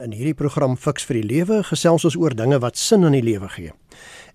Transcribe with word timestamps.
In 0.00 0.14
hierdie 0.16 0.32
program 0.32 0.78
Fix 0.80 1.04
vir 1.04 1.18
die 1.18 1.26
Lewe 1.28 1.58
gesels 1.68 2.06
ons 2.08 2.14
oor 2.16 2.32
dinge 2.32 2.56
wat 2.64 2.78
sin 2.80 3.02
in 3.04 3.12
die 3.12 3.20
lewe 3.20 3.50
gee. 3.52 3.74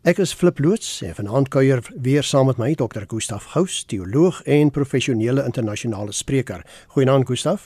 Ek 0.05 0.19
is 0.21 0.33
Flip 0.37 0.61
loods 0.61 0.99
en 1.01 1.15
vanaand 1.17 1.49
kuier 1.49 1.81
weer 2.05 2.21
saam 2.21 2.51
met 2.51 2.59
my 2.61 2.67
Dr. 2.77 3.07
Gustaf 3.09 3.47
Gous, 3.55 3.79
teoloog 3.89 4.43
en 4.45 4.69
professionele 4.69 5.41
internasionale 5.41 6.13
spreker. 6.13 6.61
Goeienaand 6.93 7.25
Gustaf. 7.25 7.65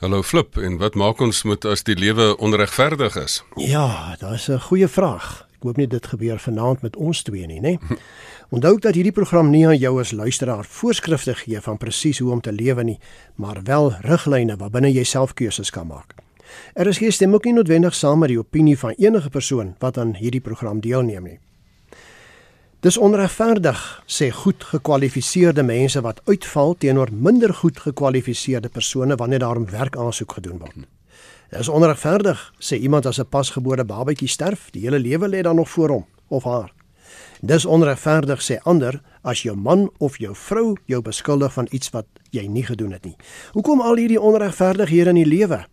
Hallo 0.00 0.22
Flip, 0.24 0.56
en 0.56 0.80
wat 0.80 0.96
maak 0.96 1.20
ons 1.20 1.42
met 1.44 1.68
as 1.68 1.84
die 1.84 1.98
lewe 2.00 2.30
onregverdig 2.40 3.20
is? 3.20 3.42
Ja, 3.60 4.16
is 4.32 4.48
'n 4.48 4.64
goeie 4.70 4.88
vraag. 4.88 5.44
Ek 5.60 5.68
hoop 5.68 5.76
nie 5.76 5.86
dit 5.86 6.06
gebeur 6.06 6.38
vanaand 6.38 6.82
met 6.82 6.96
ons 6.96 7.22
twee 7.22 7.46
nie, 7.46 7.60
né? 7.60 7.78
Onthou 8.54 8.78
dat 8.78 8.94
hierdie 8.94 9.12
program 9.12 9.50
nie 9.50 9.66
aan 9.66 9.78
jou 9.78 10.00
as 10.00 10.12
luisteraar 10.12 10.64
voorskrifte 10.64 11.34
gee 11.34 11.60
van 11.60 11.76
presies 11.76 12.18
hoe 12.18 12.32
om 12.32 12.40
te 12.40 12.52
lewe 12.52 12.84
nie, 12.84 12.98
maar 13.36 13.62
wel 13.64 13.92
riglyne 14.00 14.56
waarbinne 14.56 14.92
jy 14.92 15.04
self 15.04 15.34
keuses 15.34 15.70
kan 15.70 15.86
maak. 15.86 16.23
Er 16.74 16.86
is 16.86 16.98
geen 16.98 17.12
stem 17.12 17.34
ook 17.34 17.44
nie 17.44 17.52
noodwendig 17.52 17.94
saam 17.94 18.18
met 18.18 18.28
die 18.28 18.38
opinie 18.38 18.78
van 18.78 18.94
enige 18.98 19.30
persoon 19.30 19.74
wat 19.78 19.98
aan 19.98 20.14
hierdie 20.14 20.40
program 20.40 20.80
deelneem 20.80 21.22
nie. 21.22 21.38
Dis 22.84 22.98
onregverdig 22.98 24.02
sê 24.06 24.30
goed 24.30 24.64
gekwalifiseerde 24.64 25.62
mense 25.62 26.00
wat 26.04 26.20
uitval 26.24 26.74
teenoor 26.76 27.08
minder 27.12 27.54
goed 27.54 27.78
gekwalifiseerde 27.80 28.68
persone 28.68 29.16
wanneer 29.16 29.38
daar 29.38 29.60
'n 29.60 29.70
werkaansoek 29.70 30.32
gedoen 30.32 30.58
word. 30.58 30.74
Dis 31.50 31.68
onregverdig 31.68 32.52
sê 32.58 32.76
iemand 32.76 33.06
as 33.06 33.18
'n 33.18 33.28
pasgebore 33.28 33.84
babatjie 33.84 34.28
sterf, 34.28 34.70
die 34.70 34.82
hele 34.82 34.98
lewe 34.98 35.28
lê 35.28 35.40
dan 35.40 35.56
nog 35.56 35.70
voor 35.70 35.88
hom 35.88 36.06
of 36.28 36.44
haar. 36.44 36.72
Dis 37.40 37.64
onregverdig 37.64 38.40
sê 38.42 38.58
ander 38.62 39.00
as 39.22 39.42
jou 39.42 39.56
man 39.56 39.90
of 39.98 40.18
jou 40.18 40.34
vrou 40.34 40.76
jou 40.84 41.02
beskuldig 41.02 41.52
van 41.52 41.66
iets 41.70 41.90
wat 41.90 42.06
jy 42.30 42.46
nie 42.46 42.64
gedoen 42.64 42.92
het 42.92 43.04
nie. 43.04 43.16
Hoekom 43.52 43.80
al 43.80 43.96
hierdie 43.96 44.20
onregverdighede 44.20 45.08
in 45.08 45.14
die 45.14 45.26
lewe? 45.28 45.66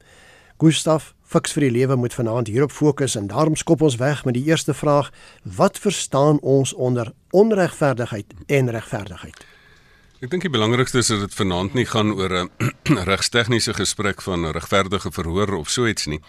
Gustaf 0.61 1.15
Fiks 1.25 1.55
vir 1.55 1.63
die 1.63 1.71
lewe 1.73 1.95
moet 1.97 2.13
vanaand 2.13 2.49
hierop 2.51 2.73
fokus 2.75 3.15
en 3.17 3.29
daarom 3.31 3.55
skop 3.57 3.81
ons 3.81 3.95
weg 3.97 4.19
met 4.27 4.35
die 4.35 4.43
eerste 4.45 4.75
vraag: 4.77 5.09
Wat 5.41 5.79
verstaan 5.79 6.37
ons 6.39 6.73
onder 6.73 7.13
onregverdigheid 7.31 8.33
en 8.45 8.69
regverdigheid? 8.69 9.39
Ek 10.21 10.29
dink 10.29 10.45
die 10.45 10.53
belangrikste 10.53 10.99
is 11.01 11.09
dat 11.09 11.23
dit 11.23 11.33
vanaand 11.33 11.73
nie 11.73 11.87
gaan 11.89 12.13
oor 12.13 12.35
'n 12.43 12.51
regstegniese 13.11 13.73
gesprek 13.73 14.21
van 14.21 14.51
regverdige 14.51 15.11
verhoor 15.11 15.55
of 15.57 15.69
so 15.69 15.87
iets 15.87 16.05
nie, 16.05 16.21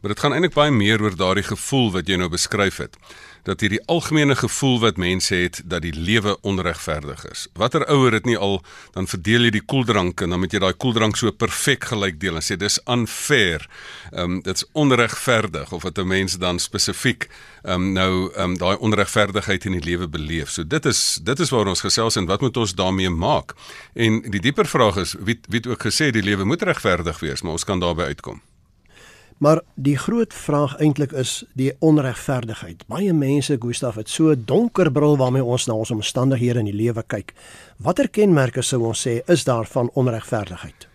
maar 0.00 0.14
dit 0.14 0.20
gaan 0.20 0.32
eintlik 0.32 0.54
baie 0.54 0.70
meer 0.70 1.02
oor 1.02 1.16
daardie 1.16 1.44
gevoel 1.44 1.92
wat 1.92 2.08
jy 2.08 2.16
nou 2.16 2.28
beskryf 2.28 2.76
het 2.80 2.96
dat 3.44 3.60
hierdie 3.60 3.82
algemene 3.92 4.36
gevoel 4.36 4.78
wat 4.80 4.96
mense 5.00 5.34
het 5.34 5.60
dat 5.64 5.82
die 5.84 5.94
lewe 5.94 6.36
onregverdig 6.42 7.24
is. 7.30 7.46
Watter 7.52 7.84
ouer 7.92 8.16
het 8.16 8.24
nie 8.24 8.36
al 8.36 8.62
dan 8.96 9.08
verdeel 9.10 9.48
jy 9.48 9.50
die 9.58 9.64
koeldrank 9.64 10.24
en 10.24 10.34
dan 10.34 10.40
moet 10.40 10.52
jy 10.52 10.62
daai 10.64 10.72
koeldrank 10.72 11.18
so 11.20 11.32
perfek 11.32 11.84
gelyk 11.92 12.20
deel 12.22 12.40
en 12.40 12.44
sê 12.44 12.56
dis 12.60 12.80
unfair. 12.90 13.66
Ehm 14.12 14.38
um, 14.38 14.40
dit's 14.44 14.64
onregverdig 14.72 15.72
of 15.72 15.82
wat 15.82 15.98
'n 15.98 16.08
mens 16.08 16.38
dan 16.38 16.58
spesifiek 16.58 17.28
ehm 17.62 17.74
um, 17.74 17.92
nou 17.92 18.32
ehm 18.32 18.50
um, 18.50 18.58
daai 18.58 18.76
onregverdigheid 18.76 19.64
in 19.64 19.78
die 19.78 19.84
lewe 19.90 20.08
beleef. 20.08 20.50
So 20.50 20.66
dit 20.66 20.86
is 20.86 21.20
dit 21.22 21.40
is 21.40 21.50
waar 21.50 21.66
ons 21.66 21.80
gesels 21.80 22.16
en 22.16 22.26
wat 22.26 22.40
moet 22.40 22.56
ons 22.56 22.74
daarmee 22.74 23.10
maak? 23.10 23.54
En 23.94 24.20
die 24.20 24.40
dieper 24.40 24.66
vraag 24.66 24.96
is 24.96 25.14
wie 25.18 25.40
wie 25.48 25.60
het 25.60 25.66
ook 25.66 25.86
gesê 25.86 26.10
die 26.10 26.22
lewe 26.22 26.44
moet 26.44 26.62
regverdig 26.62 27.20
wees, 27.20 27.42
maar 27.42 27.52
ons 27.52 27.64
kan 27.64 27.80
daarby 27.80 28.02
uitkom. 28.02 28.40
Maar 29.38 29.60
die 29.74 29.96
groot 29.98 30.34
vraag 30.34 30.76
eintlik 30.78 31.12
is 31.12 31.44
die 31.52 31.72
onregverdigheid. 31.78 32.84
Baie 32.86 33.12
mense, 33.12 33.56
Gustaf, 33.60 33.94
het 33.94 34.08
so 34.08 34.30
'n 34.30 34.42
donker 34.46 34.92
bril 34.92 35.16
waarmee 35.16 35.44
ons 35.44 35.66
na 35.66 35.74
ons 35.74 35.90
omstandighede 35.90 36.58
in 36.58 36.64
die 36.64 36.74
lewe 36.82 37.02
kyk. 37.06 37.32
Watter 37.76 38.08
kenmerke 38.08 38.62
sou 38.62 38.82
ons 38.82 39.06
sê 39.06 39.22
is 39.26 39.44
daar 39.44 39.66
van 39.66 39.90
onregverdigheid? 39.94 40.88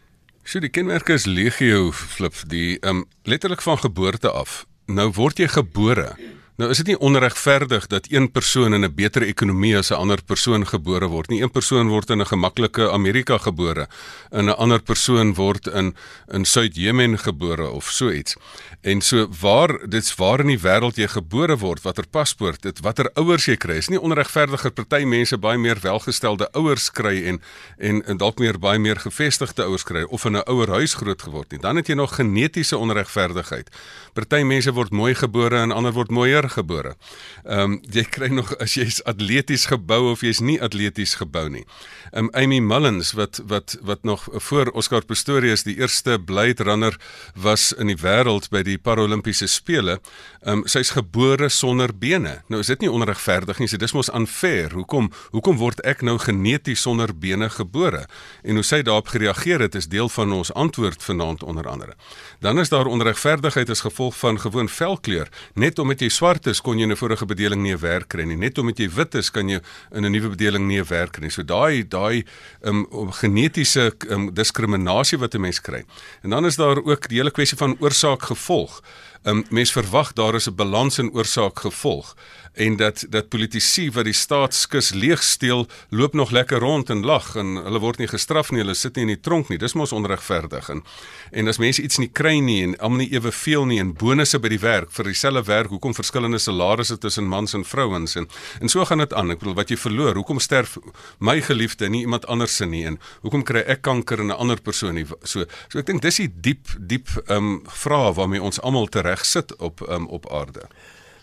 So 0.43 0.59
die 0.59 0.69
kenmerke 0.69 1.13
is 1.13 1.25
legio 1.25 1.91
flip 1.91 2.33
die 2.47 2.77
um 2.81 3.05
letterlik 3.23 3.61
van 3.61 3.77
geboorte 3.77 4.31
af. 4.31 4.65
Nou 4.85 5.11
word 5.11 5.37
jy 5.37 5.47
gebore 5.47 6.15
Nou 6.59 6.67
is 6.71 6.79
dit 6.81 6.89
nie 6.91 6.97
onregverdig 6.99 7.85
dat 7.87 8.07
een 8.11 8.25
persoon 8.31 8.73
in 8.73 8.83
'n 8.83 8.93
beter 8.95 9.23
ekonomie 9.23 9.77
as 9.77 9.91
'n 9.91 9.93
ander 9.93 10.19
persoon 10.23 10.67
gebore 10.67 11.07
word 11.07 11.29
nie. 11.29 11.41
Een 11.41 11.51
persoon 11.51 11.87
word 11.87 12.09
in 12.09 12.19
'n 12.19 12.25
gemaklike 12.25 12.91
Amerika 12.91 13.37
gebore 13.37 13.87
en 14.29 14.45
'n 14.45 14.57
ander 14.57 14.81
persoon 14.81 15.33
word 15.33 15.67
in 15.67 15.95
in 16.27 16.45
Suid-Jemen 16.45 17.19
gebore 17.19 17.69
of 17.69 17.85
so 17.89 18.09
iets. 18.09 18.35
En 18.81 19.01
so 19.01 19.27
waar 19.39 19.89
dit's 19.89 20.15
waar 20.15 20.39
in 20.39 20.53
die 20.53 20.59
wêreld 20.59 20.95
jy 20.95 21.07
gebore 21.11 21.57
word, 21.59 21.81
watter 21.83 22.05
paspoort, 22.07 22.61
dit 22.63 22.77
watter 22.79 23.09
ouers 23.19 23.49
jy 23.49 23.57
kry, 23.59 23.75
is 23.81 23.89
nie 23.91 23.99
onregverdig 23.99 24.61
dat 24.63 24.77
party 24.77 25.01
mense 25.03 25.35
baie 25.37 25.59
meer 25.59 25.81
welgestelde 25.83 26.47
ouers 26.55 26.87
kry 26.95 27.17
en 27.27 27.41
en, 27.77 27.99
en 28.07 28.17
dalk 28.21 28.39
meer 28.39 28.55
baie 28.59 28.79
meer 28.79 28.99
gevestigde 29.03 29.65
ouers 29.67 29.83
kry 29.83 30.05
of 30.07 30.23
in 30.25 30.37
'n 30.37 30.47
ouer 30.47 30.71
huis 30.79 30.93
groot 30.95 31.21
geword 31.21 31.51
nie. 31.51 31.59
Dan 31.59 31.75
het 31.75 31.87
jy 31.87 31.95
nog 31.95 32.15
genetiese 32.15 32.77
onregverdigheid. 32.77 33.67
Party 34.13 34.43
mense 34.43 34.71
word 34.71 34.91
mooi 34.91 35.15
gebore 35.15 35.59
en 35.59 35.71
ander 35.71 35.91
word 35.91 36.11
mooier 36.11 36.49
gebore. 36.49 36.95
Ehm 37.43 37.59
um, 37.59 37.79
jy 37.91 38.03
kry 38.03 38.27
nog 38.27 38.55
as 38.57 38.73
jy's 38.73 39.03
atleties 39.03 39.65
gebou 39.65 40.11
of 40.11 40.21
jy's 40.21 40.39
nie 40.39 40.61
atleties 40.61 41.15
gebou 41.15 41.49
nie. 41.49 41.65
Ehm 42.13 42.25
um, 42.25 42.29
Amy 42.33 42.59
Mullins 42.59 43.11
wat 43.11 43.41
wat 43.43 43.77
wat 43.81 44.03
nog 44.03 44.27
voor 44.31 44.71
Oscar 44.71 45.05
Pistorius 45.05 45.63
die 45.63 45.75
eerste 45.75 46.19
Blade 46.19 46.63
Runner 46.63 46.95
was 47.35 47.73
in 47.73 47.87
die 47.87 47.99
wêreld 47.99 48.49
by 48.49 48.63
die 48.63 48.68
Paralimpiese 48.77 49.47
spele. 49.47 49.99
Ehm 50.43 50.59
um, 50.59 50.67
sy's 50.67 50.91
gebore 50.95 51.49
sonder 51.49 51.91
bene. 51.95 52.41
Nou 52.47 52.59
is 52.61 52.67
dit 52.67 52.81
nie 52.81 52.91
onregverdig 52.91 53.59
nie. 53.59 53.67
So 53.67 53.77
dis 53.77 53.93
mos 53.93 54.09
unfair. 54.13 54.71
Hoekom 54.71 55.11
hoekom 55.31 55.57
word 55.57 55.81
ek 55.87 56.01
nou 56.01 56.17
geneties 56.19 56.81
sonder 56.81 57.13
bene 57.15 57.49
gebore? 57.49 58.05
En 58.43 58.55
hoe 58.59 58.63
sy 58.63 58.81
daarop 58.81 59.07
gereageer 59.07 59.59
het 59.59 59.75
is 59.75 59.87
deel 59.87 60.09
van 60.09 60.31
ons 60.31 60.53
antwoord 60.53 61.03
vanaand 61.03 61.43
onder 61.43 61.67
andere. 61.67 61.95
Dan 62.39 62.59
is 62.59 62.69
daar 62.69 62.85
onregverdigheid 62.85 63.69
as 63.69 63.81
gevolg 63.81 64.17
van 64.17 64.39
gewoon 64.39 64.69
velkleur. 64.69 65.27
Net 65.53 65.79
omdat 65.79 65.99
jy 65.99 66.09
swart 66.09 66.47
is, 66.47 66.61
kon 66.61 66.77
jy 66.77 66.83
in 66.83 66.91
'n 66.91 66.97
vorige 66.97 67.25
bedeling 67.25 67.61
nie 67.61 67.73
'n 67.73 67.79
werk 67.79 68.07
kry 68.07 68.23
nie. 68.23 68.37
Net 68.37 68.57
omdat 68.57 68.77
jy 68.77 68.89
wit 68.89 69.15
is, 69.15 69.29
kan 69.31 69.49
jy 69.49 69.59
in 69.91 70.05
'n 70.05 70.11
nuwe 70.11 70.29
bedeling 70.29 70.67
nie 70.67 70.79
'n 70.79 70.87
werk 70.87 71.11
kry 71.11 71.23
nie. 71.23 71.31
So 71.31 71.43
daai 71.43 71.87
daai 71.87 72.23
um, 72.63 72.87
genetiese 73.11 73.93
um, 74.09 74.33
diskriminasie 74.33 75.17
wat 75.17 75.33
'n 75.33 75.41
mens 75.41 75.61
kry. 75.61 75.83
En 76.21 76.29
dan 76.29 76.45
is 76.45 76.55
daar 76.55 76.83
ook 76.83 77.07
die 77.07 77.17
hele 77.17 77.31
kwessie 77.31 77.57
van 77.57 77.77
oorsaak 77.79 78.21
gevolg 78.21 78.58
volg 78.59 78.83
Um, 79.23 79.45
mens 79.49 79.71
verwag 79.71 80.13
daar 80.13 80.35
is 80.35 80.47
'n 80.47 80.55
balans 80.55 80.97
in 80.97 81.11
oorsaak 81.11 81.59
gevolg 81.59 82.15
en 82.53 82.75
dat 82.75 83.05
dat 83.09 83.29
politici 83.29 83.91
wat 83.91 84.03
die 84.03 84.13
staatskus 84.13 84.89
leeg 84.93 85.23
steel 85.23 85.67
loop 85.89 86.13
nog 86.13 86.31
lekker 86.31 86.59
rond 86.59 86.89
en 86.89 87.05
lag 87.05 87.35
en 87.35 87.55
hulle 87.55 87.79
word 87.79 87.97
nie 87.97 88.07
gestraf 88.07 88.51
nie 88.51 88.59
hulle 88.59 88.73
sit 88.73 88.95
nie 88.95 89.05
in 89.05 89.11
die 89.13 89.19
tronk 89.19 89.49
nie. 89.49 89.57
Dis 89.57 89.73
mos 89.73 89.91
onregverdig 89.91 90.69
en 90.69 90.83
en 91.31 91.47
as 91.47 91.57
mense 91.57 91.81
iets 91.81 91.97
nie 91.97 92.09
kry 92.09 92.39
nie 92.39 92.63
en 92.63 92.77
almal 92.79 92.97
nie 92.97 93.11
eweveel 93.13 93.65
nie 93.65 93.79
en 93.79 93.93
bonusse 93.93 94.39
by 94.39 94.49
die 94.49 94.59
werk 94.59 94.91
vir 94.91 95.11
dieselfde 95.11 95.43
werk 95.47 95.69
hoekom 95.69 95.93
verskillende 95.93 96.39
salarisse 96.39 96.97
tussen 96.97 97.27
mans 97.27 97.53
en 97.53 97.65
vrouens 97.65 98.15
en 98.15 98.27
en 98.61 98.69
so 98.69 98.85
gaan 98.85 98.97
dit 98.97 99.13
aan. 99.13 99.31
Ek 99.31 99.39
bedoel 99.39 99.55
wat 99.55 99.69
jy 99.69 99.77
verloor 99.77 100.15
hoekom 100.15 100.39
sterf 100.39 100.77
my 101.19 101.41
geliefde 101.41 101.89
nie 101.89 102.01
iemand 102.01 102.27
anders 102.27 102.55
se 102.55 102.65
nie 102.65 102.85
en 102.85 102.99
hoekom 103.21 103.43
kry 103.43 103.63
ek 103.67 103.81
kanker 103.81 104.19
en 104.19 104.27
'n 104.27 104.39
ander 104.39 104.61
persoon 104.61 104.95
nie? 104.95 105.05
So 105.23 105.45
so 105.69 105.79
ek 105.79 105.85
dink 105.85 106.01
dis 106.01 106.17
die 106.17 106.31
diep 106.41 106.67
diep 106.79 107.07
ehm 107.27 107.37
um, 107.37 107.63
vrae 107.67 108.13
waarmee 108.13 108.41
ons 108.41 108.61
almal 108.61 108.87
tereg 109.09 109.25
sit 109.25 109.55
op 109.55 109.89
um, 109.89 110.07
op 110.07 110.31
aarde 110.31 110.61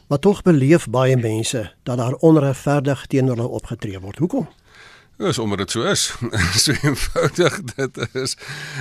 Maar 0.07 0.19
tog 0.19 0.43
beleef 0.43 0.89
baie 0.89 1.17
mense 1.17 1.73
dat 1.83 1.97
daar 1.97 2.13
onregverdig 2.13 3.07
teenoor 3.07 3.37
hulle 3.37 3.49
opgetree 3.49 4.01
word. 4.01 4.19
Hoekom? 4.19 4.49
Ja, 5.19 5.27
is 5.27 5.39
omdat 5.39 5.59
dit 5.59 5.71
so 5.71 5.83
is. 5.83 6.15
so 6.65 6.73
eenvoudig 6.83 7.61
dit 7.63 7.99
is. 8.13 8.37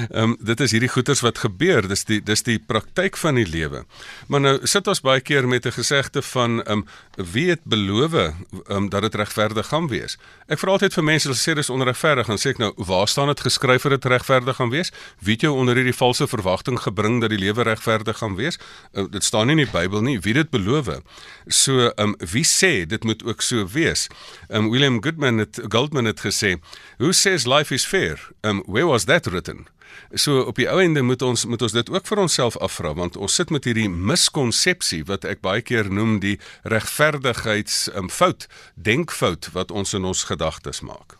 Ehm 0.09 0.23
um, 0.23 0.38
dit 0.40 0.59
is 0.59 0.72
hierdie 0.72 0.90
goeters 0.90 1.22
wat 1.23 1.38
gebeur. 1.38 1.88
Dis 1.88 2.03
die 2.03 2.19
dis 2.23 2.44
die 2.44 2.57
praktyk 2.59 3.16
van 3.18 3.40
die 3.40 3.47
lewe. 3.47 3.85
Maar 4.28 4.41
nou 4.44 4.53
sit 4.68 4.88
ons 4.88 5.00
baie 5.01 5.22
keer 5.23 5.47
met 5.47 5.66
'n 5.66 5.72
gesegde 5.72 6.22
van 6.22 6.63
ehm 6.63 6.84
um, 6.84 6.85
wie 7.31 7.50
het 7.50 7.63
beloof 7.63 8.13
ehm 8.13 8.34
um, 8.68 8.90
dat 8.90 9.01
dit 9.01 9.16
regverdig 9.16 9.68
gaan 9.68 9.88
wees. 9.88 10.18
Ek 10.47 10.59
vra 10.59 10.72
altyd 10.72 10.94
vir 10.94 11.03
mense 11.03 11.29
as 11.29 11.47
sê 11.47 11.53
dis 11.56 11.69
onregverdig 11.69 12.28
en 12.28 12.38
sê 12.38 12.50
ek 12.50 12.57
nou 12.57 12.73
waar 12.75 13.07
staan 13.07 13.28
dit 13.28 13.40
geskryf 13.40 13.81
dat 13.81 13.91
dit 14.02 14.12
regverdig 14.12 14.56
gaan 14.56 14.69
wees? 14.69 14.91
Wie 15.19 15.34
het 15.34 15.41
jou 15.41 15.56
onder 15.56 15.75
hierdie 15.75 15.96
valse 15.96 16.28
verwagting 16.28 16.79
gebring 16.79 17.22
dat 17.22 17.29
die 17.29 17.40
lewe 17.40 17.63
regverdig 17.63 18.17
gaan 18.17 18.35
wees? 18.35 18.59
Uh, 18.94 19.06
dit 19.09 19.23
staan 19.23 19.47
nie 19.47 19.56
in 19.56 19.63
die 19.63 19.72
Bybel 19.79 20.02
nie. 20.02 20.20
Wie 20.20 20.34
dit 20.34 20.49
beloof? 20.49 20.99
So 21.47 21.79
ehm 21.79 22.09
um, 22.09 22.16
wie 22.20 22.43
sê 22.43 22.85
dit 22.85 23.03
moet 23.03 23.23
ook 23.23 23.41
so 23.41 23.67
wees? 23.67 24.08
Ehm 24.49 24.66
um, 24.66 24.70
William 24.70 25.03
Goodman 25.03 25.37
het 25.37 25.61
Goldman 25.70 26.05
het 26.05 26.24
gesê, 26.25 26.57
"Who 26.97 27.13
says 27.13 27.45
life 27.45 27.73
is 27.73 27.85
fair? 27.85 28.19
Um 28.43 28.63
where 28.66 28.87
was 28.87 29.05
that 29.05 29.25
written?" 29.25 29.67
So 30.13 30.41
op 30.41 30.55
die 30.55 30.67
ou 30.72 30.79
ende 30.81 31.01
moet 31.01 31.22
ons 31.22 31.45
moet 31.45 31.61
ons 31.61 31.72
dit 31.72 31.89
ook 31.89 32.07
vir 32.07 32.22
onsself 32.23 32.57
afvra 32.57 32.93
want 32.93 33.17
ons 33.17 33.35
sit 33.35 33.49
met 33.49 33.66
hierdie 33.67 33.89
miskonsepsie 33.89 35.03
wat 35.09 35.25
ek 35.25 35.41
baie 35.45 35.61
keer 35.61 35.89
noem 35.91 36.19
die 36.23 36.37
regverdigheids 36.63 37.89
um, 37.95 38.09
fout, 38.09 38.47
denkfout 38.75 39.49
wat 39.53 39.72
ons 39.72 39.93
in 39.93 40.05
ons 40.05 40.23
gedagtes 40.23 40.81
maak. 40.81 41.17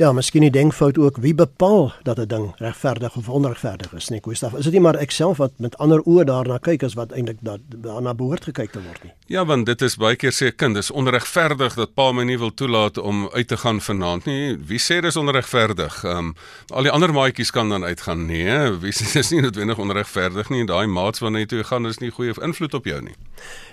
Ja, 0.00 0.14
miskien 0.16 0.40
die 0.40 0.52
denkfout 0.52 0.96
ook 0.96 1.18
wie 1.20 1.34
bepaal 1.36 1.92
dat 2.02 2.18
'n 2.18 2.26
ding 2.26 2.52
regverdig 2.56 3.16
of 3.16 3.28
onregverdig 3.28 3.92
is, 3.92 4.08
nee, 4.08 4.20
Gustaf. 4.22 4.54
Is 4.54 4.64
dit 4.64 4.72
nie 4.72 4.80
maar 4.80 4.94
ek 4.94 5.10
self 5.10 5.36
wat 5.36 5.52
met 5.56 5.78
ander 5.78 6.00
oë 6.06 6.24
daarna 6.24 6.58
kyk 6.58 6.82
as 6.82 6.94
wat 6.94 7.12
eintlik 7.12 7.36
daarna 7.68 8.14
behoort 8.14 8.44
gekyk 8.44 8.70
te 8.70 8.82
word 8.82 9.02
nie? 9.02 9.12
Ja, 9.26 9.44
want 9.44 9.66
dit 9.66 9.82
is 9.82 9.96
baie 9.96 10.16
keer 10.16 10.32
sê 10.32 10.46
'n 10.46 10.56
kind, 10.56 10.74
dis 10.74 10.90
onregverdig 10.90 11.74
dat 11.74 11.94
pa 11.94 12.12
my 12.12 12.24
nie 12.24 12.38
wil 12.38 12.54
toelaat 12.54 12.98
om 12.98 13.28
uit 13.32 13.48
te 13.48 13.56
gaan 13.56 13.80
vanaand 13.80 14.24
nie. 14.24 14.56
Wie 14.66 14.78
sê 14.78 15.00
dis 15.00 15.16
onregverdig? 15.16 16.04
Ehm 16.04 16.16
um, 16.16 16.34
al 16.70 16.82
die 16.82 16.92
ander 16.92 17.12
maatjies 17.12 17.50
kan 17.50 17.68
dan 17.68 17.84
uitgaan. 17.84 18.26
Nee, 18.26 18.78
wie 18.80 18.92
sê 18.92 19.12
dis 19.18 19.30
nie 19.30 19.40
noodwendig 19.40 19.78
onregverdig 19.78 20.48
nie. 20.48 20.64
Daai 20.64 20.86
maats 20.86 21.18
wanneer 21.18 21.40
jy 21.40 21.46
toe 21.46 21.64
gaan 21.64 21.86
is 21.86 21.98
nie 21.98 22.10
goeie 22.10 22.34
invloed 22.42 22.74
op 22.74 22.84
jou 22.84 23.02
nie. 23.02 23.14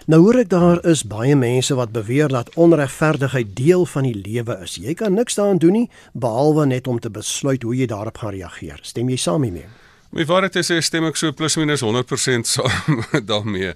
Nou 0.07 0.21
hoor 0.23 0.39
ek 0.39 0.49
daar 0.49 0.79
is 0.87 1.03
baie 1.03 1.35
mense 1.35 1.75
wat 1.75 1.91
beweer 1.91 2.31
dat 2.31 2.53
onregverdigheid 2.55 3.55
deel 3.55 3.85
van 3.85 4.07
die 4.07 4.15
lewe 4.15 4.59
is. 4.63 4.77
Jy 4.79 4.93
kan 4.93 5.13
niks 5.13 5.35
daaraan 5.35 5.59
doen 5.59 5.75
nie 5.81 5.89
behalwe 6.13 6.65
net 6.65 6.87
om 6.87 6.99
te 6.99 7.11
besluit 7.11 7.63
hoe 7.63 7.75
jy 7.75 7.89
daarop 7.91 8.17
gaan 8.17 8.35
reageer. 8.37 8.79
Stem 8.87 9.09
jy 9.09 9.19
saam 9.19 9.43
hiermee? 9.43 9.67
My 10.15 10.23
waarheid 10.23 10.55
is 10.55 10.69
ek 10.71 10.85
stem 10.87 11.03
ek 11.09 11.17
so 11.19 11.33
plus 11.35 11.57
minus 11.59 11.81
100% 11.83 12.47
saam 12.47 13.01
daarmee. 13.31 13.73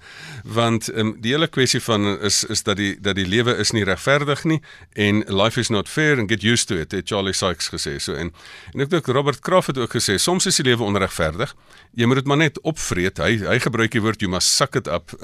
Want 0.47 0.87
um, 0.95 1.11
die 1.19 1.33
hele 1.35 1.49
kwessie 1.51 1.81
van 1.83 2.07
is 2.23 2.45
is 2.47 2.63
dat 2.63 2.79
die 2.79 2.93
dat 3.03 3.17
die 3.19 3.27
lewe 3.27 3.57
is 3.59 3.73
nie 3.75 3.83
regverdig 3.83 4.45
nie 4.47 4.61
en 4.95 5.25
life 5.27 5.59
is 5.59 5.69
not 5.69 5.91
fair 5.91 6.19
and 6.19 6.31
get 6.31 6.45
used 6.47 6.69
to 6.71 6.79
it 6.79 6.95
het 6.95 7.11
Charlie 7.11 7.35
Sykes 7.35 7.67
gesê. 7.75 7.97
So 7.99 8.15
en 8.15 8.31
en 8.71 8.85
ek 8.87 8.93
dink 8.93 9.11
Robert 9.11 9.43
Kraft 9.43 9.73
het 9.73 9.81
ook 9.81 9.97
gesê 9.99 10.15
soms 10.15 10.47
is 10.47 10.61
die 10.61 10.69
lewe 10.69 10.87
onregverdig. 10.87 11.51
Jy 11.99 12.07
moet 12.07 12.23
dit 12.23 12.31
maar 12.31 12.39
net 12.39 12.61
opvreet. 12.63 13.19
Hy 13.19 13.35
hy 13.43 13.59
gebruik 13.59 13.91
die 13.91 14.03
woord 14.03 14.23
you 14.23 14.31
must 14.31 14.55
suck 14.55 14.79
it 14.79 14.87
up. 14.87 15.11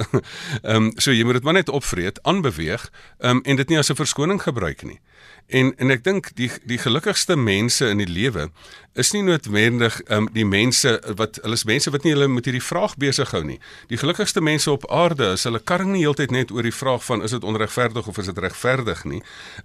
Ehm 0.68 0.92
um, 0.92 0.92
so 1.00 1.16
jy 1.16 1.24
moet 1.24 1.40
dit 1.40 1.48
maar 1.48 1.56
net 1.62 1.72
opvreet 1.72 2.20
aanbeweeg 2.28 2.90
um, 3.24 3.40
en 3.48 3.64
dit 3.64 3.70
nie 3.72 3.80
as 3.80 3.90
'n 3.90 3.96
verskoning 3.96 4.44
gebruik 4.44 4.84
nie 4.84 5.00
En 5.48 5.72
en 5.78 5.92
ek 5.94 6.04
dink 6.04 6.34
die 6.36 6.50
die 6.68 6.78
gelukkigste 6.78 7.38
mense 7.40 7.88
in 7.88 8.02
die 8.02 8.10
lewe 8.12 8.50
is 9.00 9.14
nie 9.16 9.22
noodwendig 9.24 10.02
um, 10.12 10.26
die 10.36 10.44
mense 10.46 10.98
wat 11.16 11.38
hulle 11.44 11.56
is 11.56 11.64
mense 11.70 11.94
wat 11.94 12.04
nie 12.04 12.12
hulle 12.12 12.28
met 12.28 12.50
hierdie 12.50 12.64
vraag 12.64 12.98
besig 13.00 13.32
hou 13.32 13.44
nie. 13.48 13.56
Die 13.88 14.00
gelukkigste 14.02 14.44
mense 14.44 14.72
op 14.74 14.84
aarde 14.92 15.30
is 15.38 15.46
hulle 15.48 15.62
karring 15.64 15.94
nie 15.94 16.02
heeltyd 16.04 16.34
net 16.36 16.52
oor 16.52 16.68
die 16.68 16.76
vraag 16.76 17.06
van 17.06 17.24
is 17.24 17.32
dit 17.32 17.48
onregverdig 17.48 18.10
of 18.12 18.20
is 18.20 18.28
dit 18.28 18.44
regverdig 18.44 19.06
nie. 19.08 19.22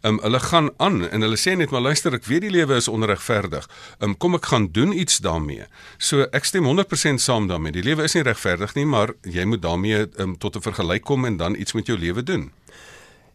Um, 0.07 0.21
hulle 0.23 0.43
gaan 0.45 0.71
aan 0.77 1.03
en 1.09 1.27
hulle 1.27 1.41
sê 1.41 1.57
net 1.59 1.75
maar 1.75 1.83
luister 1.89 2.15
ek 2.15 2.31
weet 2.31 2.47
die 2.47 2.55
lewe 2.61 2.79
is 2.79 2.91
onregverdig. 2.93 3.67
Um, 3.99 4.15
kom 4.15 4.39
ek 4.39 4.53
gaan 4.55 4.71
doen 4.71 4.95
iets 4.95 5.19
daarmee. 5.25 5.67
So 5.99 6.29
ek 6.31 6.47
stem 6.47 6.71
100% 6.71 7.27
saam 7.27 7.51
daarmee. 7.51 7.75
Die 7.75 7.87
lewe 7.91 8.07
is 8.07 8.15
nie 8.15 8.27
regverdig 8.29 8.79
nie, 8.79 8.87
maar 8.87 9.17
jy 9.27 9.51
moet 9.51 9.67
daarmee 9.67 10.07
um, 10.23 10.39
tot 10.39 10.57
'n 10.57 10.63
vergelyk 10.63 11.03
kom 11.03 11.27
en 11.27 11.43
dan 11.43 11.59
iets 11.59 11.75
met 11.75 11.91
jou 11.91 11.99
lewe 11.99 12.23
doen. 12.23 12.53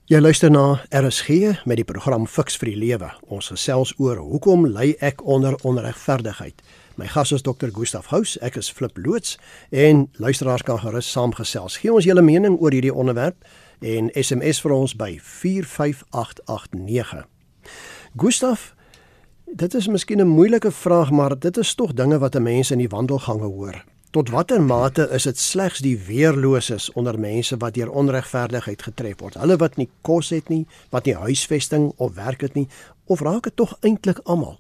Jy 0.08 0.22
luister 0.24 0.48
na 0.48 0.78
RSG 0.96 1.66
met 1.68 1.82
die 1.82 1.84
program 1.84 2.24
Fix 2.32 2.56
vir 2.56 2.70
die 2.70 2.78
Lewe. 2.80 3.10
Ons 3.28 3.50
gesels 3.52 3.90
oor 4.00 4.16
hoekom 4.24 4.64
ly 4.72 4.96
ek 5.04 5.20
onder 5.28 5.52
onregverdigheid. 5.68 6.64
My 6.96 7.12
gas 7.12 7.36
is 7.36 7.44
Dr. 7.44 7.68
Gustaf 7.76 8.08
Hous. 8.14 8.38
Ek 8.40 8.56
is 8.56 8.72
Flip 8.72 8.96
loods 9.04 9.36
en 9.68 10.08
luisteraars 10.16 10.64
kan 10.64 10.80
gerus 10.80 11.12
saamgesels. 11.12 11.76
Gee 11.84 11.92
ons 11.92 12.08
julle 12.08 12.24
mening 12.24 12.56
oor 12.56 12.72
hierdie 12.72 12.96
onderwerp 12.96 13.36
en 13.84 14.08
SMS 14.16 14.64
vir 14.64 14.72
ons 14.78 14.96
by 14.96 15.20
45889. 15.20 17.28
Gustaf, 18.16 18.80
dit 19.60 19.76
is 19.76 19.92
miskien 19.92 20.24
'n 20.24 20.28
moeilike 20.28 20.72
vraag, 20.72 21.12
maar 21.12 21.40
dit 21.40 21.58
is 21.58 21.76
tog 21.76 21.94
dinge 21.94 22.20
wat 22.20 22.36
'n 22.36 22.44
mens 22.44 22.72
in 22.72 22.80
die 22.80 22.94
wandelgange 22.96 23.52
hoor. 23.52 23.84
Tot 24.16 24.30
watter 24.32 24.62
mate 24.64 25.10
is 25.12 25.26
dit 25.28 25.40
slegs 25.40 25.82
die 25.84 25.98
weerloses 26.00 26.88
onder 26.96 27.18
mense 27.20 27.58
wat 27.60 27.76
deur 27.76 27.90
onregverdigheid 27.92 28.86
getref 28.88 29.20
word? 29.20 29.36
Hulle 29.36 29.58
wat 29.60 29.76
nie 29.76 29.90
kos 30.08 30.30
het 30.32 30.48
nie, 30.50 30.64
wat 30.96 31.10
nie 31.10 31.18
huisvesting 31.20 31.92
of 31.98 32.16
werk 32.16 32.46
het 32.48 32.56
nie, 32.56 32.68
of 33.12 33.22
raak 33.22 33.50
dit 33.50 33.56
tog 33.60 33.76
eintlik 33.84 34.24
almal? 34.24 34.60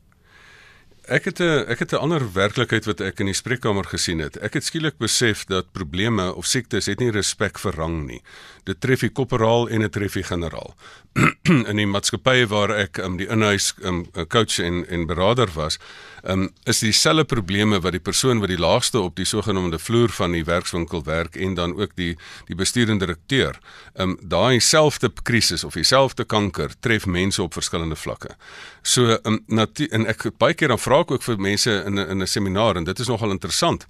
Ek 1.07 1.23
het 1.23 1.39
'n 1.39 1.63
ek 1.71 1.79
het 1.79 1.93
'n 1.93 2.03
ander 2.03 2.33
werklikheid 2.33 2.85
wat 2.85 2.99
ek 2.99 3.19
in 3.19 3.31
die 3.31 3.33
spreekkamer 3.33 3.85
gesien 3.85 4.19
het. 4.19 4.35
Ek 4.37 4.53
het 4.53 4.63
skielik 4.63 4.97
besef 4.97 5.45
dat 5.45 5.71
probleme 5.71 6.35
of 6.35 6.45
siektes 6.45 6.85
het 6.85 6.99
nie 6.99 7.11
respek 7.11 7.59
vir 7.59 7.73
rang 7.75 8.05
nie. 8.05 8.21
Dit 8.67 8.81
tref 8.83 9.05
die 9.05 9.13
korporaal 9.15 9.69
en 9.71 9.85
dit 9.85 9.93
tref 9.95 10.17
die 10.19 10.25
generaal. 10.27 10.73
in 11.71 11.79
die 11.79 11.87
maatskappy 11.89 12.45
waar 12.51 12.71
ek 12.75 12.99
um, 13.01 13.15
die 13.17 13.27
inhuis 13.31 13.71
um, 13.81 14.03
coach 14.29 14.59
en 14.61 14.83
en 14.85 15.05
beraader 15.09 15.49
was, 15.55 15.79
um, 16.27 16.47
is 16.69 16.83
dieselfde 16.83 17.25
probleme 17.25 17.79
wat 17.81 17.95
die 17.95 18.03
persoon 18.03 18.41
wat 18.43 18.51
die 18.51 18.59
laagste 18.59 18.99
op 19.01 19.15
die 19.17 19.25
sogenaamde 19.25 19.79
vloer 19.81 20.13
van 20.13 20.35
die 20.35 20.43
werkswinkel 20.45 21.03
werk 21.07 21.35
en 21.35 21.55
dan 21.57 21.75
ook 21.79 21.95
die 21.95 22.13
die 22.49 22.57
bestuurende 22.57 23.05
direkteur. 23.05 23.57
Um, 23.95 24.17
Daai 24.21 24.59
selfde 24.59 25.09
krisis 25.23 25.63
of 25.63 25.77
dieselfde 25.79 26.25
kanker 26.25 26.75
tref 26.79 27.05
mense 27.05 27.41
op 27.43 27.57
verskillende 27.57 27.95
vlakke. 27.95 28.35
So 28.83 29.17
um, 29.23 29.41
en 29.47 30.07
ek 30.07 30.27
baie 30.37 30.53
keer 30.53 30.73
dan 30.73 30.81
vra 30.81 31.01
ek 31.05 31.15
ook 31.17 31.25
vir 31.25 31.41
mense 31.41 31.71
in 31.85 31.97
in 31.97 32.21
'n 32.21 32.27
seminaar 32.27 32.77
en 32.77 32.83
dit 32.83 32.99
is 32.99 33.07
nogal 33.07 33.31
interessant. 33.31 33.87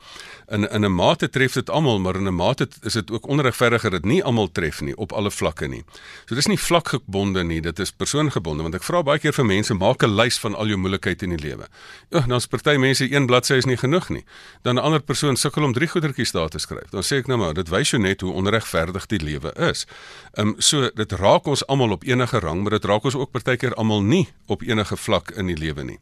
In 0.47 0.69
in 0.69 0.85
'n 0.85 0.95
mate 0.95 1.29
tref 1.29 1.53
dit 1.53 1.69
almal, 1.69 1.99
maar 1.99 2.15
in 2.15 2.27
'n 2.27 2.35
mate 2.35 2.67
is 2.83 2.93
dit 2.93 3.11
ook 3.11 3.27
onregverdiger 3.27 3.91
dat 3.91 4.05
nie 4.05 4.23
almal 4.23 4.51
tref 4.51 4.66
nie 4.81 4.95
op 4.95 5.11
alle 5.11 5.31
vlakke 5.31 5.67
nie. 5.67 5.83
So 6.25 6.35
dis 6.35 6.47
nie 6.47 6.57
vlakgebonde 6.57 7.43
nie, 7.43 7.61
dit 7.61 7.79
is 7.79 7.91
persoongebonde 7.91 8.63
want 8.63 8.75
ek 8.75 8.83
vra 8.83 9.03
baie 9.03 9.19
keer 9.19 9.33
vir 9.33 9.45
mense 9.45 9.73
maak 9.73 10.03
'n 10.03 10.15
lys 10.15 10.39
van 10.39 10.55
al 10.55 10.67
jou 10.67 10.77
moeilikheid 10.77 11.23
in 11.23 11.35
die 11.35 11.49
lewe. 11.49 11.67
Ja, 12.09 12.21
dan 12.21 12.37
is 12.37 12.47
party 12.47 12.77
mense 12.77 13.11
een 13.11 13.25
bladsy 13.25 13.53
is 13.53 13.65
nie 13.65 13.77
genoeg 13.77 14.09
nie. 14.09 14.25
Dan 14.63 14.75
'n 14.75 14.83
ander 14.83 15.01
persoon 15.01 15.35
sukkel 15.35 15.63
om 15.63 15.73
drie 15.73 15.87
goedertjies 15.87 16.31
daar 16.31 16.49
te 16.49 16.59
skryf. 16.59 16.89
Dan 16.89 17.03
sê 17.03 17.17
ek 17.17 17.27
nou 17.27 17.37
maar, 17.37 17.53
dit 17.53 17.69
wys 17.69 17.89
jou 17.91 18.01
net 18.01 18.21
hoe 18.21 18.33
onregverdig 18.33 19.05
die 19.05 19.19
lewe 19.19 19.53
is. 19.69 19.85
Ehm 20.33 20.47
um, 20.47 20.55
so 20.57 20.89
dit 20.89 21.11
raak 21.11 21.45
ons 21.47 21.67
almal 21.67 21.91
op 21.91 22.03
enige 22.03 22.39
rang, 22.39 22.61
maar 22.61 22.71
dit 22.71 22.85
raak 22.85 23.03
ons 23.03 23.15
ook 23.15 23.31
partykeer 23.31 23.73
almal 23.73 24.01
nie 24.01 24.27
op 24.47 24.61
enige 24.61 24.97
vlak 24.97 25.31
in 25.31 25.45
die 25.45 25.57
lewe 25.57 25.83
nie. 25.83 25.99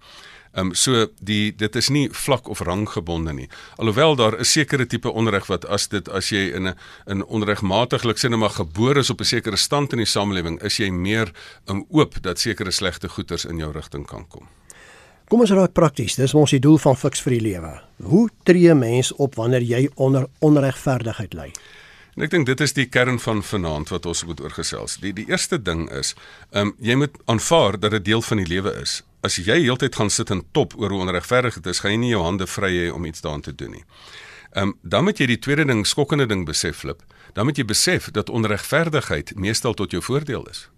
Ehm 0.55 0.67
um, 0.67 0.73
so 0.73 1.07
die 1.19 1.51
dit 1.55 1.75
is 1.75 1.89
nie 1.91 2.05
vlak 2.15 2.47
of 2.47 2.61
rang 2.63 2.85
gebonde 2.87 3.33
nie. 3.33 3.49
Alhoewel 3.75 4.15
daar 4.15 4.39
'n 4.39 4.45
sekere 4.45 4.85
tipe 4.87 5.11
onreg 5.11 5.45
wat 5.47 5.65
as 5.65 5.87
dit 5.87 6.09
as 6.09 6.29
jy 6.29 6.53
in 6.55 6.67
'n 6.67 6.75
in 7.05 7.25
onregmatiglik 7.25 8.17
sê 8.17 8.29
net 8.29 8.39
maar 8.39 8.55
gebore 8.55 8.99
is 8.99 9.09
op 9.09 9.19
'n 9.19 9.25
sekere 9.25 9.57
stand 9.57 9.91
in 9.91 9.97
die 9.97 10.05
samelewing, 10.05 10.61
is 10.63 10.77
jy 10.77 10.89
meer 10.89 11.31
um, 11.65 11.85
oop 11.89 12.21
dat 12.21 12.39
sekere 12.39 12.71
slegte 12.71 13.09
goeters 13.09 13.45
in 13.45 13.57
jou 13.57 13.71
rigting 13.71 14.05
kan 14.05 14.27
kom. 14.27 14.47
Kom 15.27 15.39
ons 15.39 15.51
raak 15.51 15.73
prakties. 15.73 16.15
Dis 16.15 16.33
ons 16.33 16.51
die 16.51 16.59
doel 16.59 16.77
van 16.77 16.95
Fix 16.95 17.21
vir 17.21 17.31
die 17.31 17.41
lewe. 17.41 17.81
Hoe 18.03 18.29
tree 18.43 18.73
mens 18.73 19.11
op 19.11 19.35
wanneer 19.35 19.61
jy 19.61 19.89
onder 19.95 20.27
onregverdigheid 20.39 21.33
ly? 21.33 21.51
En 22.15 22.23
ek 22.23 22.31
dink 22.31 22.45
dit 22.45 22.61
is 22.61 22.73
die 22.73 22.85
kern 22.85 23.19
van 23.19 23.43
vanaand 23.43 23.89
wat 23.89 24.05
ons 24.05 24.23
moet 24.25 24.41
oorgesels. 24.41 24.97
Die 24.97 25.13
die 25.13 25.25
eerste 25.27 25.61
ding 25.61 25.89
is, 25.91 26.15
ehm 26.51 26.67
um, 26.67 26.75
jy 26.79 26.95
moet 26.95 27.17
aanvaar 27.25 27.79
dat 27.79 27.91
dit 27.91 28.05
deel 28.05 28.21
van 28.21 28.37
die 28.37 28.47
lewe 28.47 28.71
is 28.81 29.03
as 29.25 29.39
jy 29.41 29.57
heeltyd 29.65 29.95
gaan 29.95 30.11
sit 30.13 30.31
en 30.33 30.43
top 30.53 30.75
oor 30.77 30.93
hoe 30.93 31.01
onregverdig 31.07 31.57
dit 31.59 31.71
is, 31.73 31.81
gaan 31.83 31.95
jy 31.95 31.97
nie 32.03 32.13
jou 32.13 32.23
hande 32.23 32.47
vry 32.47 32.71
hê 32.73 32.87
om 32.93 33.05
iets 33.05 33.25
daaraan 33.25 33.45
te 33.45 33.55
doen 33.55 33.77
nie. 33.79 33.85
Ehm 34.55 34.71
um, 34.71 34.77
dan 34.81 35.03
moet 35.03 35.19
jy 35.19 35.27
die 35.27 35.39
tweede 35.39 35.65
ding, 35.67 35.83
skokkende 35.87 36.25
ding 36.31 36.45
besef 36.47 36.77
flip. 36.77 37.01
Dan 37.35 37.49
moet 37.49 37.57
jy 37.59 37.65
besef 37.67 38.07
dat 38.15 38.29
onregverdigheid 38.29 39.33
meestal 39.35 39.73
tot 39.73 39.91
jou 39.91 40.01
voordeel 40.03 40.45
is. 40.47 40.69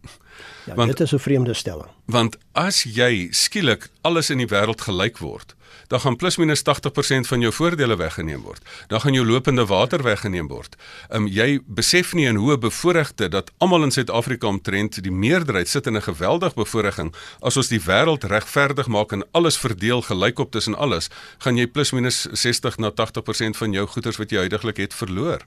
Ja, 0.65 0.73
want, 0.73 0.89
dit 0.89 0.99
is 0.99 1.13
'n 1.13 1.19
vreemde 1.19 1.53
stelling. 1.53 1.89
Want 2.05 2.38
as 2.51 2.83
jy 2.83 3.27
skielik 3.31 3.89
alles 4.01 4.29
in 4.29 4.38
die 4.38 4.47
wêreld 4.49 4.81
gelyk 4.81 5.17
word, 5.17 5.55
dan 5.88 6.00
gaan 6.00 6.16
plus 6.16 6.38
minus 6.38 6.62
80% 6.62 7.28
van 7.28 7.39
jou 7.39 7.54
voordele 7.54 7.95
weggeneem 7.95 8.42
word. 8.42 8.62
Dan 8.88 9.01
gaan 9.01 9.13
jou 9.13 9.25
lopende 9.25 9.66
water 9.66 10.04
weggeneem 10.04 10.48
word. 10.48 10.75
Ehm 11.10 11.22
um, 11.22 11.28
jy 11.28 11.60
besef 11.66 12.13
nie 12.13 12.25
in 12.28 12.36
hoe 12.36 12.57
bevoordeelde 12.57 13.30
dat 13.30 13.52
almal 13.57 13.83
in 13.83 13.92
Suid-Afrika 13.92 14.47
omtrent 14.47 15.04
die 15.04 15.11
meerderheid 15.11 15.68
sit 15.68 15.88
in 15.88 15.95
'n 15.95 16.02
geweldig 16.02 16.54
bevoordiging 16.54 17.14
as 17.42 17.57
ons 17.57 17.68
die 17.68 17.81
wêreld 17.81 18.23
regverdig 18.23 18.88
maak 18.88 19.11
en 19.11 19.23
alles 19.31 19.57
verdeel 19.57 20.02
gelyk 20.02 20.40
op 20.40 20.52
tussen 20.52 20.76
alles, 20.76 21.09
gaan 21.38 21.57
jy 21.57 21.68
plus 21.68 21.92
minus 21.92 22.28
60 22.31 22.78
na 22.78 22.92
80% 22.92 23.57
van 23.57 23.71
jou 23.71 23.88
goederes 23.88 24.18
wat 24.18 24.31
jy 24.31 24.38
huidigelik 24.38 24.78
het 24.78 24.94
verloor. 24.94 25.42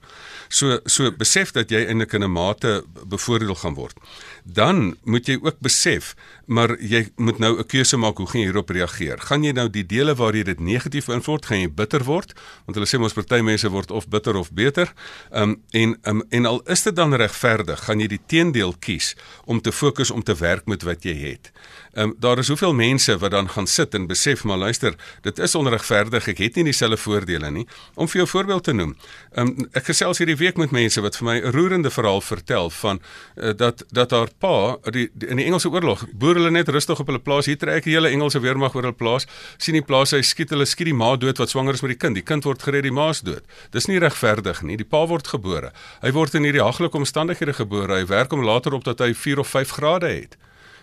So 0.49 0.81
so 0.85 1.11
besef 1.11 1.53
dat 1.53 1.71
jy 1.71 1.87
eintlik 1.87 2.13
in 2.13 2.23
'n 2.25 2.31
mate 2.31 2.85
bevoordeel 3.07 3.55
gaan 3.55 3.75
word. 3.75 3.97
Dan 4.45 4.97
moet 5.05 5.27
jy 5.27 5.39
ook 5.43 5.59
besef 5.61 6.15
maar 6.51 6.75
jy 6.83 7.05
moet 7.17 7.39
nou 7.39 7.59
'n 7.59 7.67
keuse 7.67 7.97
maak 7.97 8.17
hoe 8.17 8.27
gaan 8.27 8.41
jy 8.41 8.47
hierop 8.47 8.71
reageer? 8.71 9.21
Gaan 9.21 9.45
jy 9.45 9.53
nou 9.53 9.71
die 9.71 9.87
dele 9.87 10.15
waar 10.15 10.35
jy 10.35 10.43
dit 10.43 10.61
negatief 10.61 11.09
invloed, 11.09 11.47
gaan 11.47 11.61
jy 11.61 11.71
bitter 11.71 12.05
word? 12.05 12.35
Want 12.67 12.75
hulle 12.75 12.87
sê 12.87 12.99
mos 12.99 13.13
party 13.13 13.41
mense 13.41 13.69
word 13.71 13.91
of 13.91 14.09
bitter 14.09 14.37
of 14.37 14.53
beter. 14.53 14.93
Ehm 15.31 15.43
um, 15.43 15.63
en 15.71 15.99
um, 16.03 16.23
en 16.31 16.47
al 16.47 16.61
is 16.67 16.83
dit 16.83 16.97
dan 16.97 17.15
regverdig, 17.15 17.85
gaan 17.85 18.01
jy 18.01 18.07
die 18.07 18.21
teendeel 18.27 18.75
kies 18.79 19.17
om 19.45 19.61
te 19.61 19.73
fokus 19.73 20.11
om 20.11 20.23
te 20.23 20.35
werk 20.35 20.67
met 20.67 20.83
wat 20.83 21.05
jy 21.05 21.15
het. 21.15 21.53
Ehm 21.93 22.05
um, 22.05 22.15
daar 22.19 22.39
is 22.39 22.47
soveel 22.47 22.75
mense 22.75 23.19
wat 23.19 23.31
dan 23.31 23.49
gaan 23.51 23.67
sit 23.67 23.95
en 23.95 24.07
besef 24.07 24.45
maar 24.45 24.59
luister, 24.59 24.95
dit 25.23 25.39
is 25.39 25.55
onregverdig. 25.55 26.29
Ek 26.29 26.39
het 26.39 26.55
nie 26.55 26.65
dieselfde 26.65 26.97
voordele 26.97 27.51
nie. 27.51 27.67
Om 27.95 28.09
vir 28.09 28.21
jou 28.23 28.27
voorbeeld 28.29 28.65
te 28.65 28.73
noem. 28.73 28.97
Ehm 29.35 29.47
um, 29.47 29.69
ek 29.73 29.91
gesels 29.91 30.19
hierdie 30.23 30.37
week 30.37 30.57
met 30.57 30.71
mense 30.71 31.01
wat 31.01 31.17
vir 31.17 31.27
my 31.27 31.37
'n 31.41 31.51
roerende 31.51 31.91
verhaal 31.91 32.21
vertel 32.21 32.71
van 32.71 33.01
uh, 33.01 33.51
dat 33.57 33.85
dat 33.91 34.11
haar 34.11 34.29
pa 34.39 34.77
die, 34.91 35.11
die, 35.13 35.29
in 35.29 35.37
die 35.37 35.45
Engelse 35.45 35.69
oorlog 35.69 36.05
boer 36.13 36.35
hulle 36.35 36.51
net 36.51 36.69
rustig 36.69 37.01
op 37.01 37.07
hulle 37.07 37.19
plaas. 37.19 37.47
Hier 37.47 37.59
trek 37.59 37.85
die 37.85 37.95
hele 37.95 38.09
Engelse 38.09 38.41
weermag 38.41 38.75
oor 38.75 38.83
hulle 38.83 38.97
plaas. 38.97 39.27
sien 39.57 39.75
die 39.75 39.83
plaas 39.83 40.11
hy 40.11 40.23
skiet 40.23 40.51
hulle 40.51 40.67
skiet 40.67 40.87
die 40.87 40.95
ma 40.95 41.17
dood 41.17 41.39
wat 41.39 41.51
swanger 41.51 41.75
is 41.75 41.83
met 41.83 41.91
die 41.91 41.99
kind. 41.99 42.15
Die 42.15 42.23
kind 42.23 42.45
word 42.45 42.63
gered, 42.63 42.83
die 42.83 42.93
ma 42.93 43.11
is 43.11 43.21
dood. 43.21 43.43
Dis 43.71 43.87
nie 43.87 43.99
regverdig 43.99 44.63
nie. 44.63 44.77
Die 44.77 44.87
pa 44.87 45.07
word 45.07 45.27
gebore. 45.27 45.73
Hy 46.03 46.13
word 46.13 46.35
in 46.35 46.47
hierdie 46.47 46.63
haglike 46.63 46.97
omstandighede 46.97 47.53
gebore. 47.53 47.99
Hy 47.99 48.07
werk 48.07 48.33
om 48.33 48.45
later 48.45 48.75
op 48.75 48.85
dat 48.85 48.99
hy 49.01 49.15
4 49.15 49.39
of 49.39 49.49
5 49.49 49.71
grade 49.71 50.07
het. 50.07 50.37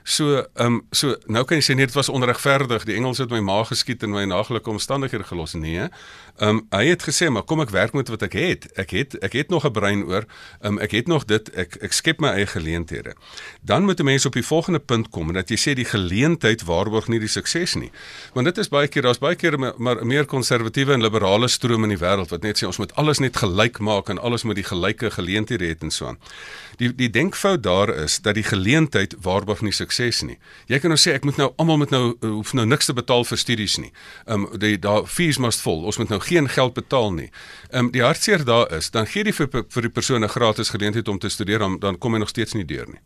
So, 0.08 0.38
ehm 0.54 0.66
um, 0.66 0.76
so 0.96 1.18
nou 1.28 1.42
kan 1.44 1.60
jy 1.60 1.64
sê 1.68 1.74
nee, 1.76 1.86
dit 1.86 1.96
was 1.98 2.08
onregverdig. 2.08 2.86
Die 2.88 2.96
Engels 2.96 3.20
het 3.20 3.32
my 3.34 3.42
ma 3.44 3.58
geskiet 3.68 4.06
en 4.08 4.14
my 4.16 4.22
nagelike 4.24 4.72
omstandighede 4.72 5.26
gelos. 5.28 5.52
Nee. 5.60 5.90
Ehm 6.38 6.62
um, 6.62 6.62
hy 6.72 6.86
het 6.88 7.04
gesê, 7.04 7.28
"Maar 7.28 7.44
kom 7.44 7.60
ek 7.60 7.74
werk 7.76 7.94
met 7.94 8.08
wat 8.08 8.22
ek 8.22 8.34
het. 8.34 8.72
Ek 8.80 8.90
het 8.96 9.18
ek 9.20 9.34
het 9.34 9.50
nog 9.50 9.66
'n 9.66 9.72
brein 9.72 10.06
oor. 10.06 10.24
Ehm 10.62 10.74
um, 10.74 10.80
ek 10.80 10.92
het 10.92 11.08
nog 11.08 11.26
dit. 11.26 11.52
Ek 11.52 11.76
ek 11.82 11.92
skep 11.92 12.20
my 12.20 12.30
eie 12.30 12.48
geleenthede." 12.48 13.16
Dan 13.62 13.84
moet 13.84 14.00
'n 14.00 14.04
mens 14.04 14.26
op 14.26 14.34
die 14.34 14.46
volgende 14.46 14.80
punt 14.80 15.10
kom 15.10 15.34
dat 15.34 15.50
jy 15.50 15.58
sê 15.58 15.74
die 15.74 15.86
geleentheid 15.86 16.64
waarborg 16.64 17.08
nie 17.08 17.20
die 17.20 17.28
sukses 17.28 17.76
nie. 17.76 17.92
Want 18.34 18.46
dit 18.46 18.58
is 18.58 18.70
baie 18.70 18.88
keer 18.88 19.02
daar's 19.02 19.20
baie 19.20 19.36
keer 19.36 19.60
maar 19.60 20.06
meer 20.06 20.26
konservatiewe 20.26 20.94
en 20.94 21.02
liberale 21.02 21.48
strome 21.48 21.84
in 21.84 21.98
die 21.98 22.06
wêreld 22.06 22.30
wat 22.30 22.42
net 22.42 22.58
sê 22.58 22.66
ons 22.66 22.78
moet 22.78 22.96
alles 22.96 23.20
net 23.20 23.36
gelyk 23.38 23.80
maak 23.80 24.10
en 24.10 24.20
alles 24.20 24.44
moet 24.44 24.56
die 24.56 24.64
gelyke 24.64 25.12
geleenthede 25.12 25.66
hê 25.66 25.76
en 25.82 25.92
so 25.92 26.06
aan. 26.06 26.18
Die 26.78 26.96
die 26.96 27.10
denkfout 27.10 27.64
daar 27.64 27.90
is 27.90 28.20
dat 28.22 28.36
die 28.36 28.44
geleentheid 28.44 29.16
waarborg 29.22 29.62
nie 29.62 29.72
sukses 29.72 29.97
nie. 30.24 30.38
Jy 30.68 30.80
kan 30.80 30.90
nou 30.94 31.00
sê 31.00 31.14
ek 31.18 31.26
moet 31.28 31.38
nou 31.38 31.50
almal 31.58 31.78
moet 31.78 31.94
nou 31.94 32.04
hoef 32.22 32.54
nou 32.54 32.66
niks 32.66 32.86
te 32.86 32.94
betaal 32.94 33.26
vir 33.26 33.38
studies 33.38 33.78
nie. 33.78 33.92
Ehm 34.26 34.48
um, 34.48 34.60
die 34.60 34.78
daar 34.80 35.08
fees 35.08 35.38
must 35.38 35.62
fall. 35.62 35.84
Ons 35.86 35.98
moet 35.98 36.10
nou 36.10 36.20
geen 36.20 36.50
geld 36.50 36.74
betaal 36.74 37.14
nie. 37.14 37.30
Ehm 37.72 37.86
um, 37.86 37.92
die 37.92 38.04
hartseer 38.06 38.46
daar 38.46 38.72
is, 38.78 38.92
dan 38.92 39.08
gee 39.08 39.24
jy 39.24 39.34
vir 39.34 39.50
vir 39.70 39.82
die 39.82 39.94
persoon 40.00 40.24
'n 40.24 40.30
gratis 40.30 40.70
geleentheid 40.70 41.08
om 41.08 41.20
te 41.20 41.30
studeer, 41.30 41.60
dan 41.60 41.80
dan 41.80 41.98
kom 41.98 42.14
hy 42.14 42.20
nog 42.20 42.30
steeds 42.30 42.54
nie 42.54 42.66
deur 42.66 42.88
nie. 42.88 43.02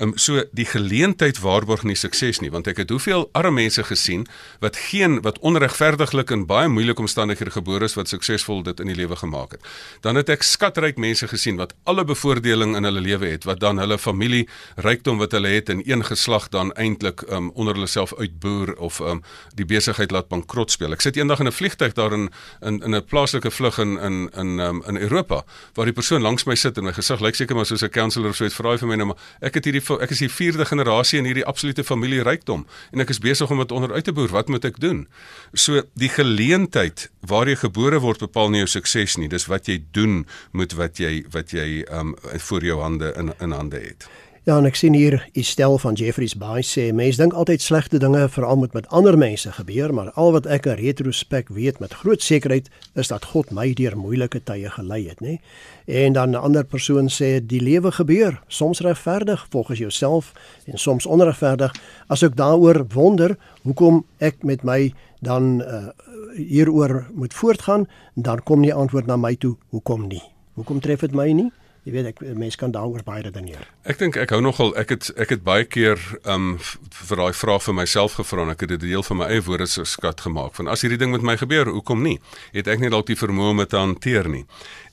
Ehm 0.00 0.08
um, 0.08 0.18
so 0.18 0.42
die 0.52 0.64
geleentheid 0.64 1.38
waarborg 1.40 1.82
nie 1.82 1.96
sukses 1.96 2.40
nie 2.40 2.50
want 2.50 2.66
ek 2.70 2.78
het 2.80 2.90
hoeveel 2.90 3.28
arme 3.36 3.60
mense 3.60 3.82
gesien 3.84 4.26
wat 4.60 4.76
geen 4.76 5.20
wat 5.26 5.38
onregverdiglik 5.38 6.30
in 6.30 6.46
baie 6.46 6.68
moeilike 6.68 7.02
omstandighede 7.04 7.50
gebore 7.50 7.84
is 7.84 7.96
wat 7.98 8.08
suksesvol 8.08 8.62
dit 8.62 8.80
in 8.80 8.88
die 8.88 8.96
lewe 8.96 9.16
gemaak 9.16 9.56
het. 9.56 9.66
Dan 10.00 10.16
het 10.16 10.30
ek 10.32 10.42
skatryk 10.46 10.96
mense 10.96 11.28
gesien 11.28 11.58
wat 11.60 11.74
alle 11.84 12.04
bevoordeling 12.04 12.76
in 12.76 12.88
hulle 12.88 13.02
lewe 13.04 13.28
het 13.34 13.44
wat 13.44 13.60
dan 13.60 13.78
hulle 13.82 13.98
familie 13.98 14.46
rykdom 14.76 15.20
wat 15.20 15.36
hulle 15.36 15.52
het 15.52 15.68
in 15.68 15.82
een 15.84 16.04
geslag 16.04 16.48
dan 16.48 16.72
eintlik 16.72 17.22
um, 17.28 17.30
ehm, 17.30 17.50
onder 17.54 17.74
hulle 17.74 17.90
self 17.90 18.14
uitboer 18.14 18.74
of 18.78 19.00
um, 19.00 19.22
die 19.54 19.66
besigheid 19.66 20.10
laat 20.10 20.28
bankrot 20.28 20.70
speel. 20.70 20.92
Ek 20.96 21.04
sit 21.04 21.16
eendag 21.16 21.40
in 21.40 21.46
'n 21.46 21.52
vliegtyg 21.52 21.92
daar 21.92 22.12
in 22.12 22.30
in 22.62 22.80
in 22.82 22.94
'n 22.94 23.04
plaaslike 23.04 23.50
vlug 23.50 23.78
in 23.78 23.98
in 23.98 24.30
in 24.36 24.58
um, 24.58 24.82
in 24.86 24.96
Europa 24.96 25.44
waar 25.74 25.84
die 25.84 25.94
persoon 25.94 26.22
langs 26.22 26.44
my 26.44 26.54
sit 26.54 26.78
en 26.78 26.84
my 26.84 26.92
gesig 26.92 27.20
lyk 27.20 27.34
seker 27.34 27.56
maar 27.56 27.66
soos 27.66 27.82
'n 27.82 27.88
counselor 27.90 28.30
of 28.30 28.36
so 28.36 28.44
iets 28.44 28.54
vra 28.54 28.70
hy 28.70 28.78
vir 28.78 28.88
my 28.88 28.96
nou 28.96 29.06
maar 29.06 29.20
ek 29.40 29.49
het 29.58 29.66
hierdie 29.68 29.82
ek 30.00 30.14
is 30.14 30.22
die 30.22 30.30
vierde 30.30 30.66
generasie 30.68 31.18
in 31.18 31.28
hierdie 31.28 31.46
absolute 31.46 31.84
familie 31.84 32.22
rykdom 32.26 32.66
en 32.92 33.04
ek 33.04 33.12
is 33.14 33.22
besig 33.22 33.50
om 33.50 33.62
dit 33.62 33.72
onder 33.72 33.92
uit 33.92 34.04
te 34.04 34.12
boer. 34.12 34.30
Wat 34.34 34.48
moet 34.48 34.64
ek 34.64 34.80
doen? 34.80 35.06
So 35.54 35.82
die 35.98 36.12
geleentheid 36.12 37.08
waar 37.26 37.48
jy 37.48 37.56
gebore 37.64 38.00
word 38.00 38.22
bepaal 38.26 38.50
nie 38.50 38.64
jou 38.64 38.70
sukses 38.78 39.16
nie. 39.20 39.28
Dis 39.28 39.48
wat 39.50 39.68
jy 39.68 39.80
doen 39.92 40.24
met 40.52 40.74
wat 40.78 41.00
jy 41.02 41.24
wat 41.34 41.54
jy 41.56 41.84
um 41.90 42.16
voor 42.50 42.64
jou 42.64 42.80
hande 42.80 43.14
in 43.16 43.34
in 43.40 43.56
hande 43.56 43.80
het. 43.80 44.08
Ja, 44.48 44.54
en 44.56 44.64
ek 44.64 44.78
sien 44.80 44.94
hier 44.96 45.18
u 45.36 45.42
stel 45.44 45.74
van 45.82 45.98
Jeffrey's 46.00 46.32
Bay 46.40 46.62
sê 46.64 46.86
mense 46.96 47.20
dink 47.20 47.34
altyd 47.36 47.60
slegte 47.60 47.98
dinge 48.00 48.22
veral 48.32 48.56
moet 48.56 48.72
met 48.72 48.86
ander 48.88 49.18
mense 49.20 49.52
gebeur, 49.52 49.92
maar 49.92 50.08
al 50.16 50.32
wat 50.32 50.48
ek 50.48 50.64
in 50.70 50.78
retrospek 50.78 51.52
weet 51.52 51.76
met 51.84 51.92
groot 52.00 52.24
sekerheid 52.24 52.70
is 52.96 53.12
dat 53.12 53.26
God 53.34 53.52
my 53.52 53.66
deur 53.76 53.98
moeilike 54.00 54.40
tye 54.48 54.72
gelei 54.72 55.02
het, 55.10 55.20
nê? 55.20 55.36
En 55.84 56.16
dan 56.16 56.32
'n 56.32 56.40
ander 56.40 56.64
persoon 56.64 57.12
sê 57.12 57.44
die 57.44 57.60
lewe 57.60 57.92
gebeur, 57.92 58.40
soms 58.48 58.80
regverdig 58.80 59.46
volgens 59.50 59.78
jouself 59.78 60.32
en 60.64 60.78
soms 60.78 61.06
onregverdig. 61.06 61.74
As 62.08 62.22
ek 62.22 62.36
daaroor 62.36 62.86
wonder, 62.94 63.36
hoekom 63.62 64.04
ek 64.18 64.42
met 64.42 64.64
my 64.64 64.94
dan 65.20 65.60
uh, 65.60 65.88
hieroor 66.36 67.06
moet 67.12 67.34
voortgaan, 67.34 67.86
dan 68.14 68.42
kom 68.42 68.60
nie 68.60 68.74
antwoord 68.74 69.06
na 69.06 69.16
my 69.16 69.36
toe, 69.36 69.56
hoekom 69.68 70.08
nie? 70.08 70.22
Hoekom 70.54 70.80
tref 70.80 71.00
dit 71.00 71.12
my 71.12 71.32
nie? 71.32 71.50
Jy 71.90 71.96
weet 71.96 72.08
ek 72.12 72.20
mense 72.38 72.54
kan 72.54 72.70
daaroor 72.70 73.02
baie 73.02 73.24
redeneer. 73.26 73.64
Ek 73.82 73.98
dink 73.98 74.14
ek 74.20 74.30
hou 74.30 74.38
nogal 74.44 74.70
ek 74.78 74.92
het 74.94 75.08
ek 75.18 75.32
het 75.34 75.40
baie 75.42 75.64
keer 75.66 75.98
um 76.22 76.52
vir 76.62 77.18
daai 77.18 77.34
vraag 77.34 77.64
vir 77.64 77.74
myself 77.80 78.14
gevra 78.20 78.44
en 78.44 78.52
ek 78.52 78.62
het 78.62 78.70
dit 78.76 78.84
deel 78.84 79.02
van 79.02 79.18
my 79.18 79.26
eie 79.26 79.42
woorde 79.42 79.66
so 79.66 79.82
skat 79.82 80.22
gemaak 80.22 80.54
van 80.54 80.70
as 80.70 80.84
hierdie 80.86 81.00
ding 81.00 81.10
met 81.10 81.24
my 81.26 81.34
gebeur, 81.40 81.66
hoekom 81.74 82.04
nie? 82.06 82.20
Het 82.54 82.70
ek 82.70 82.78
nie 82.84 82.92
dalk 82.94 83.08
die 83.08 83.18
vermoë 83.18 83.54
om 83.56 83.62
dit 83.64 83.72
te 83.74 83.80
hanteer 83.80 84.28
nie. 84.30 84.44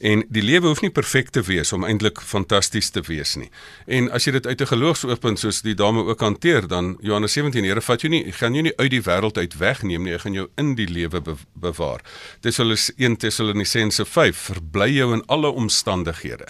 En 0.01 0.23
die 0.33 0.41
lewe 0.41 0.71
hoef 0.71 0.81
nie 0.81 0.89
perfek 0.93 1.29
te 1.35 1.43
wees 1.45 1.69
om 1.77 1.85
eintlik 1.85 2.17
fantasties 2.17 2.89
te 2.95 3.03
wees 3.05 3.35
nie. 3.37 3.51
En 3.85 4.09
as 4.09 4.25
jy 4.25 4.33
dit 4.39 4.47
uit 4.47 4.61
'n 4.61 4.71
geloofsoogpunt 4.73 5.39
soos 5.39 5.61
die 5.61 5.75
dame 5.75 6.01
ook 6.01 6.19
hanteer, 6.19 6.67
dan 6.67 6.97
Johannes 7.01 7.33
17 7.33 7.63
Here 7.63 7.81
vat 7.81 8.01
jou 8.01 8.09
nie 8.09 8.31
gaan 8.31 8.53
jou 8.53 8.63
nie 8.63 8.77
uit 8.77 8.91
die 8.91 9.01
wêreld 9.01 9.37
uit 9.37 9.57
wegneem 9.57 10.03
nie, 10.03 10.13
hy 10.13 10.17
gaan 10.17 10.33
jou 10.33 10.49
in 10.57 10.75
die 10.75 10.87
lewe 10.87 11.21
be 11.21 11.35
bewaar. 11.53 12.01
Dis 12.41 12.57
hulle 12.57 12.77
1 12.97 13.17
Tessalonisense 13.17 14.05
5 14.05 14.37
verbly 14.37 14.89
jou 14.97 15.13
in 15.13 15.23
alle 15.27 15.49
omstandighede. 15.49 16.47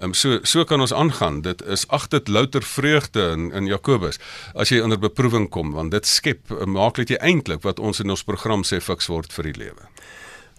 Um, 0.00 0.14
so 0.14 0.38
so 0.42 0.64
kan 0.64 0.80
ons 0.80 0.94
aangaan. 0.96 1.42
Dit 1.44 1.62
is 1.62 1.84
ag 1.88 2.08
dit 2.08 2.28
louter 2.28 2.62
vreugde 2.62 3.20
in 3.36 3.50
in 3.52 3.66
Jakobus 3.68 4.18
as 4.54 4.72
jy 4.72 4.80
onder 4.80 4.98
beproewing 4.98 5.48
kom 5.52 5.74
want 5.76 5.92
dit 5.92 6.06
skep 6.06 6.48
maak 6.64 6.96
dit 6.96 7.12
jy 7.12 7.18
eintlik 7.20 7.62
wat 7.68 7.78
ons 7.78 8.00
in 8.00 8.10
ons 8.10 8.24
program 8.24 8.64
sê 8.64 8.80
fiks 8.80 9.10
word 9.12 9.32
vir 9.32 9.50
die 9.50 9.58
lewe. 9.66 9.90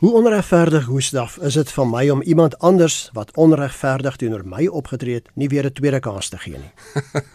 Hoe 0.01 0.13
onregverdig 0.13 0.85
Gustaf 0.85 1.35
is 1.37 1.53
dit 1.53 1.71
van 1.71 1.89
my 1.89 2.09
om 2.09 2.21
iemand 2.21 2.55
anders 2.59 3.09
wat 3.13 3.29
onregverdig 3.37 4.15
teenoor 4.17 4.41
my 4.49 4.65
opgetree 4.65 5.19
het, 5.19 5.27
nie 5.37 5.47
weer 5.47 5.65
'n 5.65 5.73
tweede 5.73 5.99
kans 5.99 6.29
te 6.29 6.37
gee 6.37 6.57
nie. 6.57 6.71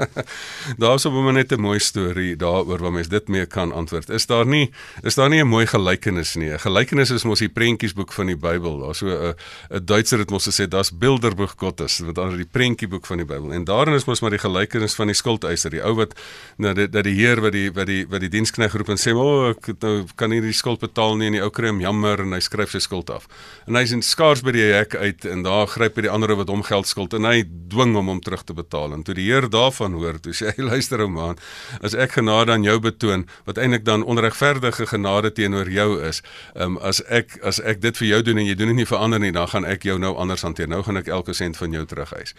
Daar's 0.83 1.05
op 1.05 1.13
'n 1.13 1.25
manier 1.25 1.47
net 1.47 1.53
'n 1.53 1.61
mooi 1.61 1.79
storie 1.79 2.37
daaroor 2.37 2.79
waar 2.79 2.93
mens 2.93 3.09
dit 3.09 3.29
mee 3.29 3.47
kan 3.47 3.73
antwoord. 3.73 4.09
Is 4.09 4.27
daar 4.27 4.47
nie 4.47 4.73
is 5.03 5.15
daar 5.15 5.29
nie 5.29 5.41
'n 5.41 5.47
mooi 5.47 5.67
gelykenis 5.67 6.35
nie? 6.35 6.51
'n 6.51 6.59
Gelykenis 6.59 7.11
is 7.11 7.25
mos 7.25 7.39
die 7.39 7.49
prentjiesboek 7.49 8.13
van 8.13 8.27
die 8.27 8.37
Bybel. 8.37 8.79
Daar's 8.79 8.99
so 8.99 9.07
'n 9.07 9.35
'n 9.71 9.85
Duitser 9.85 10.19
het 10.19 10.31
mos 10.31 10.49
gesê 10.49 10.69
daar's 10.69 10.99
Bilderbuch 10.99 11.55
Gottes, 11.57 11.99
wat 11.99 12.15
dan 12.15 12.37
die 12.37 12.51
prentjieboek 12.51 13.07
van 13.07 13.17
die 13.17 13.27
Bybel. 13.27 13.53
En 13.53 13.65
daarin 13.65 13.95
is 13.95 14.05
mos 14.05 14.21
maar 14.21 14.31
die 14.31 14.39
gelykenis 14.39 14.95
van 14.95 15.07
die 15.07 15.15
skuldeiser, 15.15 15.71
die 15.71 15.83
ou 15.83 15.95
wat 15.95 16.15
nou 16.57 16.75
dat 16.75 16.93
die, 16.93 17.03
die 17.03 17.15
Heer 17.15 17.41
wat 17.41 17.53
die 17.53 17.73
wat 17.73 17.87
die 17.87 18.07
wat 18.09 18.21
die 18.21 18.29
diensknegt 18.29 18.75
roep 18.75 18.89
en 18.89 18.99
sê, 18.99 19.15
"O, 19.15 19.21
oh, 19.21 19.49
ek 19.49 19.81
nou 19.81 20.05
kan 20.15 20.31
nie 20.31 20.41
die 20.41 20.53
skuld 20.53 20.81
betaal 20.81 21.17
nie." 21.17 21.27
En 21.27 21.33
die 21.33 21.43
ou 21.43 21.51
kry 21.51 21.69
hom 21.69 21.81
jammer 21.81 22.21
en 22.21 22.33
hy 22.33 22.41
skryf 22.57 22.73
sy 22.73 22.81
skuld 22.81 23.11
af. 23.11 23.27
En 23.67 23.77
hy 23.77 23.83
is 23.87 23.93
in 23.93 24.03
skaars 24.03 24.43
by 24.45 24.53
die 24.55 24.65
hek 24.73 24.95
uit 24.97 25.25
en 25.29 25.45
daar 25.45 25.69
gryp 25.69 25.97
hy 25.97 26.07
die 26.07 26.13
ander 26.13 26.35
wat 26.39 26.49
hom 26.49 26.63
geld 26.67 26.89
skuld 26.89 27.15
en 27.17 27.27
hy 27.29 27.45
dwing 27.45 27.95
hom 27.97 28.09
om 28.09 28.21
terug 28.21 28.45
te 28.47 28.55
betaal. 28.57 28.95
En 28.95 29.05
toe 29.05 29.15
die 29.15 29.27
Heer 29.27 29.49
daarvan 29.51 29.97
hoor, 29.99 30.21
toe 30.23 30.33
sê 30.37 30.53
hy 30.57 30.67
luister 30.71 31.03
ou 31.05 31.09
man, 31.13 31.41
as 31.83 31.95
ek 31.95 32.17
genade 32.19 32.55
aan 32.55 32.65
jou 32.65 32.79
betoon 32.81 33.27
wat 33.47 33.59
eintlik 33.59 33.85
dan 33.87 34.05
onregverdige 34.07 34.87
genade 34.87 35.33
teenoor 35.37 35.69
jou 35.71 36.01
is, 36.03 36.23
um, 36.55 36.79
as 36.79 37.03
ek 37.11 37.39
as 37.47 37.61
ek 37.61 37.83
dit 37.83 37.97
vir 38.01 38.09
jou 38.09 38.23
doen 38.31 38.43
en 38.43 38.49
jy 38.49 38.57
doen 38.59 38.73
dit 38.73 38.81
nie 38.81 38.89
vir 38.89 39.03
ander 39.03 39.23
nie, 39.23 39.33
dan 39.35 39.51
gaan 39.53 39.69
ek 39.69 39.87
jou 39.87 39.99
nou 40.01 40.15
anders 40.17 40.47
hanteer. 40.47 40.71
Nou 40.71 40.83
gaan 40.87 41.01
ek 41.01 41.11
elke 41.13 41.35
sent 41.37 41.59
van 41.61 41.75
jou 41.75 41.85
terugeis. 41.87 42.35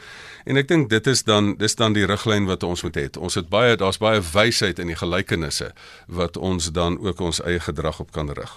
En 0.47 0.57
ek 0.57 0.69
dink 0.71 0.89
dit 0.89 1.11
is 1.11 1.23
dan 1.27 1.55
dis 1.59 1.77
dan 1.77 1.95
die 1.95 2.07
riglyn 2.07 2.47
wat 2.49 2.65
ons 2.65 2.83
moet 2.85 2.97
hê. 2.97 3.07
Ons 3.17 3.37
het 3.39 3.49
baie 3.51 3.77
daar's 3.77 3.99
baie 4.01 4.21
wysheid 4.23 4.79
in 4.79 4.91
die 4.91 4.97
gelykenisse 4.97 5.71
wat 6.07 6.37
ons 6.37 6.71
dan 6.73 6.97
ook 7.03 7.21
ons 7.21 7.41
eie 7.43 7.61
gedrag 7.61 8.01
op 8.03 8.13
kan 8.15 8.31
rig. 8.33 8.53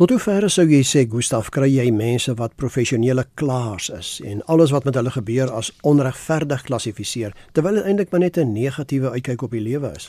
Tot 0.00 0.14
hoever 0.14 0.46
sou 0.48 0.62
jy 0.64 0.78
sê 0.80 1.02
Gustaf 1.12 1.50
kry 1.52 1.66
jy 1.68 1.90
mense 1.92 2.32
wat 2.38 2.54
professionele 2.56 3.26
klaars 3.36 3.90
is 3.92 4.14
en 4.24 4.38
alles 4.48 4.72
wat 4.72 4.86
met 4.88 4.96
hulle 4.96 5.12
gebeur 5.12 5.52
as 5.52 5.68
onregverdig 5.84 6.62
klassifiseer 6.70 7.36
terwyl 7.52 7.76
dit 7.76 7.90
eintlik 7.90 8.08
maar 8.08 8.24
net 8.24 8.38
'n 8.38 8.54
negatiewe 8.54 9.12
uitkyk 9.12 9.42
op 9.42 9.50
die 9.52 9.60
lewe 9.60 9.92
is? 9.92 10.08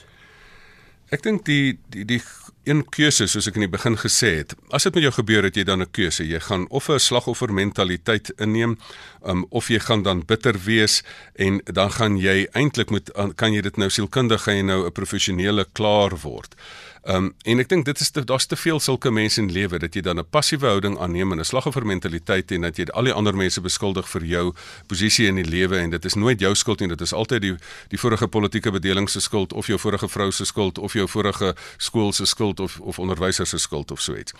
Ek 1.11 1.23
dink 1.23 1.43
die 1.43 1.75
die 1.91 2.05
die 2.05 2.21
een 2.63 2.85
keuse 2.89 3.25
soos 3.27 3.47
ek 3.49 3.55
in 3.55 3.65
die 3.65 3.73
begin 3.73 3.97
gesê 3.97 4.29
het, 4.37 4.53
as 4.71 4.83
dit 4.83 4.95
met 4.95 5.03
jou 5.03 5.11
gebeur 5.11 5.43
het 5.43 5.55
jy 5.57 5.63
dan 5.67 5.81
'n 5.81 5.91
keuse. 5.91 6.23
Jy 6.23 6.39
gaan 6.39 6.69
of 6.69 6.87
'n 6.89 6.99
slagoffer 6.99 7.51
mentaliteit 7.51 8.31
inneem, 8.39 8.77
um, 9.25 9.45
of 9.49 9.67
jy 9.67 9.79
gaan 9.79 10.03
dan 10.03 10.23
bitter 10.25 10.55
wees 10.65 11.03
en 11.35 11.61
dan 11.65 11.91
gaan 11.91 12.17
jy 12.17 12.47
eintlik 12.53 12.91
moet 12.91 13.11
kan 13.35 13.53
jy 13.53 13.61
dit 13.61 13.77
nou 13.77 13.89
sielkundig 13.89 14.43
gaan 14.43 14.55
jy 14.55 14.63
nou 14.63 14.85
'n 14.85 14.91
professionele 14.91 15.65
klaar 15.73 16.15
word. 16.21 16.55
Ehm 17.01 17.15
um, 17.15 17.33
en 17.43 17.59
ek 17.59 17.69
dink 17.69 17.85
dit 17.85 17.99
is 17.99 18.11
daar's 18.13 18.45
te 18.45 18.55
veel 18.55 18.79
sulke 18.79 19.09
mense 19.09 19.41
in 19.41 19.47
lewe 19.51 19.79
dat 19.81 19.95
jy 19.95 20.01
dan 20.05 20.19
'n 20.19 20.25
passiewe 20.29 20.67
houding 20.67 20.99
aanneem 20.99 21.31
en 21.31 21.39
'n 21.39 21.45
slagoffermentaliteit 21.45 22.51
en 22.51 22.61
dat 22.61 22.77
jy 22.77 22.85
al 22.93 23.03
die 23.03 23.13
ander 23.13 23.35
mense 23.35 23.61
beskuldig 23.61 24.09
vir 24.09 24.23
jou 24.25 24.53
posisie 24.87 25.27
in 25.27 25.35
die 25.35 25.49
lewe 25.49 25.77
en 25.77 25.89
dit 25.89 26.05
is 26.05 26.13
nooit 26.13 26.39
jou 26.39 26.55
skuld 26.55 26.79
nie 26.79 26.87
dit 26.87 27.01
is 27.01 27.13
altyd 27.13 27.41
die 27.41 27.55
die 27.89 27.97
vorige 27.97 28.27
politieke 28.27 28.71
bedeling 28.71 29.09
se 29.09 29.19
skuld 29.19 29.53
of 29.53 29.67
jou 29.67 29.79
vorige 29.79 30.07
vrou 30.07 30.31
se 30.31 30.45
skuld 30.45 30.77
of 30.77 30.93
jou 30.93 31.07
vorige 31.07 31.55
skool 31.77 32.13
se 32.13 32.25
skuld 32.25 32.59
of 32.59 32.79
of 32.79 32.99
onderwyser 32.99 33.47
se 33.47 33.57
skuld 33.57 33.91
of 33.91 34.01
so 34.01 34.15
iets. 34.15 34.33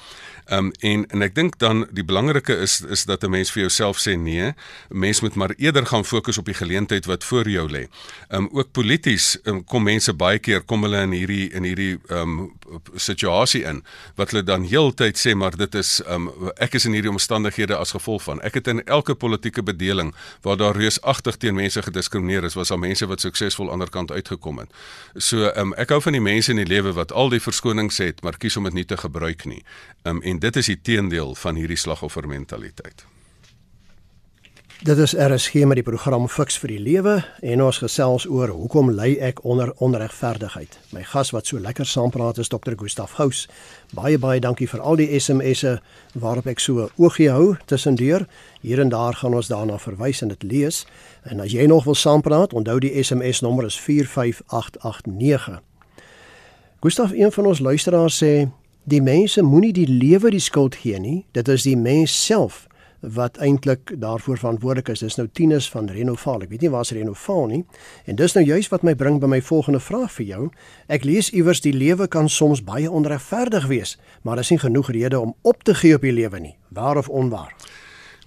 Ehm 0.45 0.65
um, 0.65 0.71
en 0.79 1.05
en 1.07 1.21
ek 1.21 1.35
dink 1.35 1.57
dan 1.59 1.87
die 1.91 2.05
belangrike 2.05 2.55
is 2.57 2.81
is 2.81 3.05
dat 3.05 3.23
'n 3.23 3.29
mens 3.29 3.51
vir 3.51 3.61
jouself 3.61 3.97
sê 3.97 4.15
nee, 4.17 4.53
mens 4.89 5.21
moet 5.21 5.35
maar 5.35 5.53
eerder 5.57 5.85
gaan 5.85 6.05
fokus 6.05 6.37
op 6.37 6.45
die 6.45 6.53
geleentheid 6.53 7.05
wat 7.05 7.23
voor 7.23 7.49
jou 7.49 7.71
lê. 7.71 7.87
Ehm 8.29 8.43
um, 8.43 8.49
ook 8.51 8.71
polities 8.71 9.37
um, 9.43 9.63
kom 9.63 9.83
mense 9.83 10.13
baie 10.13 10.39
keer 10.39 10.61
kom 10.61 10.83
hulle 10.83 11.01
in 11.01 11.11
hierdie 11.11 11.49
in 11.49 11.63
hierdie 11.63 11.99
ehm 12.07 12.39
um, 12.39 12.50
situasie 12.95 13.63
in 13.67 13.81
wat 14.15 14.31
hulle 14.31 14.43
dan 14.43 14.63
heeltyd 14.67 15.19
sê 15.19 15.33
maar 15.35 15.55
dit 15.57 15.75
is 15.75 15.99
um, 16.07 16.29
ek 16.57 16.77
is 16.79 16.85
in 16.85 16.95
hierdie 16.95 17.11
omstandighede 17.11 17.77
as 17.77 17.93
gevolg 17.95 18.23
van 18.27 18.41
ek 18.47 18.59
het 18.59 18.71
in 18.71 18.83
elke 18.85 19.15
politieke 19.15 19.63
bedeling 19.63 20.13
waar 20.41 20.57
daar 20.57 20.77
reusagtig 20.77 21.37
teen 21.37 21.55
mense 21.55 21.81
gediskrimineer 21.81 22.47
is 22.47 22.57
was 22.59 22.71
al 22.71 22.81
mense 22.81 23.07
wat 23.07 23.21
suksesvol 23.21 23.71
ander 23.71 23.89
kant 23.89 24.11
uitgekom 24.11 24.61
het. 24.63 24.69
So 25.15 25.51
um, 25.55 25.75
ek 25.79 25.93
hou 25.93 26.01
van 26.01 26.17
die 26.17 26.23
mense 26.23 26.51
in 26.51 26.61
die 26.61 26.69
lewe 26.69 26.93
wat 26.97 27.11
al 27.11 27.31
die 27.33 27.41
verskonings 27.43 28.01
het 28.03 28.21
maar 28.23 28.37
kies 28.37 28.57
om 28.57 28.69
dit 28.69 28.81
nie 28.81 28.87
te 28.87 28.97
gebruik 28.97 29.45
nie. 29.45 29.63
Um, 30.03 30.21
en 30.21 30.39
dit 30.39 30.55
is 30.55 30.71
die 30.73 30.81
teendeel 30.81 31.35
van 31.35 31.59
hierdie 31.59 31.79
slagoffer 31.79 32.27
mentaliteit. 32.27 33.05
Dit 34.81 34.97
is 34.97 35.13
RSG 35.13 35.53
met 35.53 35.77
die 35.77 35.83
program 35.83 36.23
Fix 36.27 36.55
vir 36.57 36.71
die 36.73 36.79
Lewe 36.81 37.11
en 37.45 37.61
ons 37.61 37.77
gesels 37.83 38.23
oor 38.25 38.49
hoekom 38.49 38.87
ly 38.97 39.11
ek 39.21 39.43
onder 39.45 39.69
onregverdigheid. 39.77 40.79
My 40.89 41.03
gas 41.05 41.29
wat 41.35 41.45
so 41.45 41.61
lekker 41.61 41.85
saampraat 41.85 42.39
is 42.41 42.49
Dr. 42.49 42.73
Gustaf 42.73 43.13
Gous. 43.19 43.43
Baie 43.93 44.17
baie 44.17 44.41
dankie 44.41 44.65
vir 44.65 44.81
al 44.81 44.97
die 44.97 45.19
SMS'e 45.19 45.75
waarop 46.17 46.49
ek 46.49 46.63
so 46.65 46.87
oogie 46.97 47.29
hou 47.29 47.59
tussendeur. 47.69 48.25
Hier 48.65 48.81
en 48.81 48.89
daar 48.89 49.13
gaan 49.21 49.37
ons 49.37 49.51
daarna 49.53 49.77
verwys 49.77 50.23
en 50.25 50.33
dit 50.33 50.47
lees. 50.49 50.81
En 51.29 51.45
as 51.45 51.53
jy 51.53 51.69
nog 51.69 51.85
wil 51.85 51.95
saampraat, 51.95 52.57
onthou 52.57 52.79
die 52.81 52.95
SMS 53.03 53.43
nommer 53.45 53.69
is 53.69 53.77
45889. 53.77 55.61
Gustaf, 56.81 57.13
een 57.13 57.29
van 57.31 57.53
ons 57.53 57.61
luisteraars 57.61 58.17
sê 58.23 58.49
die 58.89 59.01
mense 59.05 59.45
moenie 59.45 59.75
die 59.77 59.87
lewe 59.87 60.33
die 60.33 60.41
skuld 60.41 60.81
gee 60.81 60.97
nie. 60.97 61.19
Dit 61.37 61.53
is 61.53 61.69
die 61.69 61.77
mens 61.77 62.17
self 62.25 62.65
wat 63.01 63.37
eintlik 63.37 63.93
daarvoor 63.99 64.37
verantwoordelik 64.37 64.87
is. 64.93 64.99
Dis 64.99 65.17
nou 65.17 65.27
Tinus 65.33 65.69
van 65.69 65.89
Renoval. 65.89 66.45
Ek 66.45 66.53
weet 66.53 66.61
nie 66.61 66.71
waar 66.73 66.85
se 66.85 66.95
Renoval 66.95 67.45
nie. 67.49 67.61
En 68.05 68.15
dis 68.15 68.33
nou 68.37 68.45
juist 68.45 68.69
wat 68.69 68.85
my 68.85 68.95
bring 68.95 69.19
by 69.21 69.27
my 69.27 69.41
volgende 69.41 69.81
vraag 69.81 70.11
vir 70.17 70.25
jou. 70.25 70.49
Ek 70.87 71.05
lees 71.07 71.31
iewers 71.33 71.61
die 71.65 71.73
lewe 71.73 72.07
kan 72.07 72.29
soms 72.29 72.63
baie 72.63 72.91
onregverdig 72.91 73.67
wees, 73.67 73.97
maar 74.21 74.37
daar 74.37 74.45
is 74.45 74.53
nie 74.53 74.61
genoeg 74.61 74.91
rede 74.91 75.19
om 75.19 75.35
op 75.41 75.63
te 75.63 75.75
gee 75.75 75.95
op 75.95 76.05
die 76.05 76.13
lewe 76.13 76.39
nie. 76.39 76.55
Waar 76.69 76.97
of 76.97 77.09
onwaar? 77.09 77.55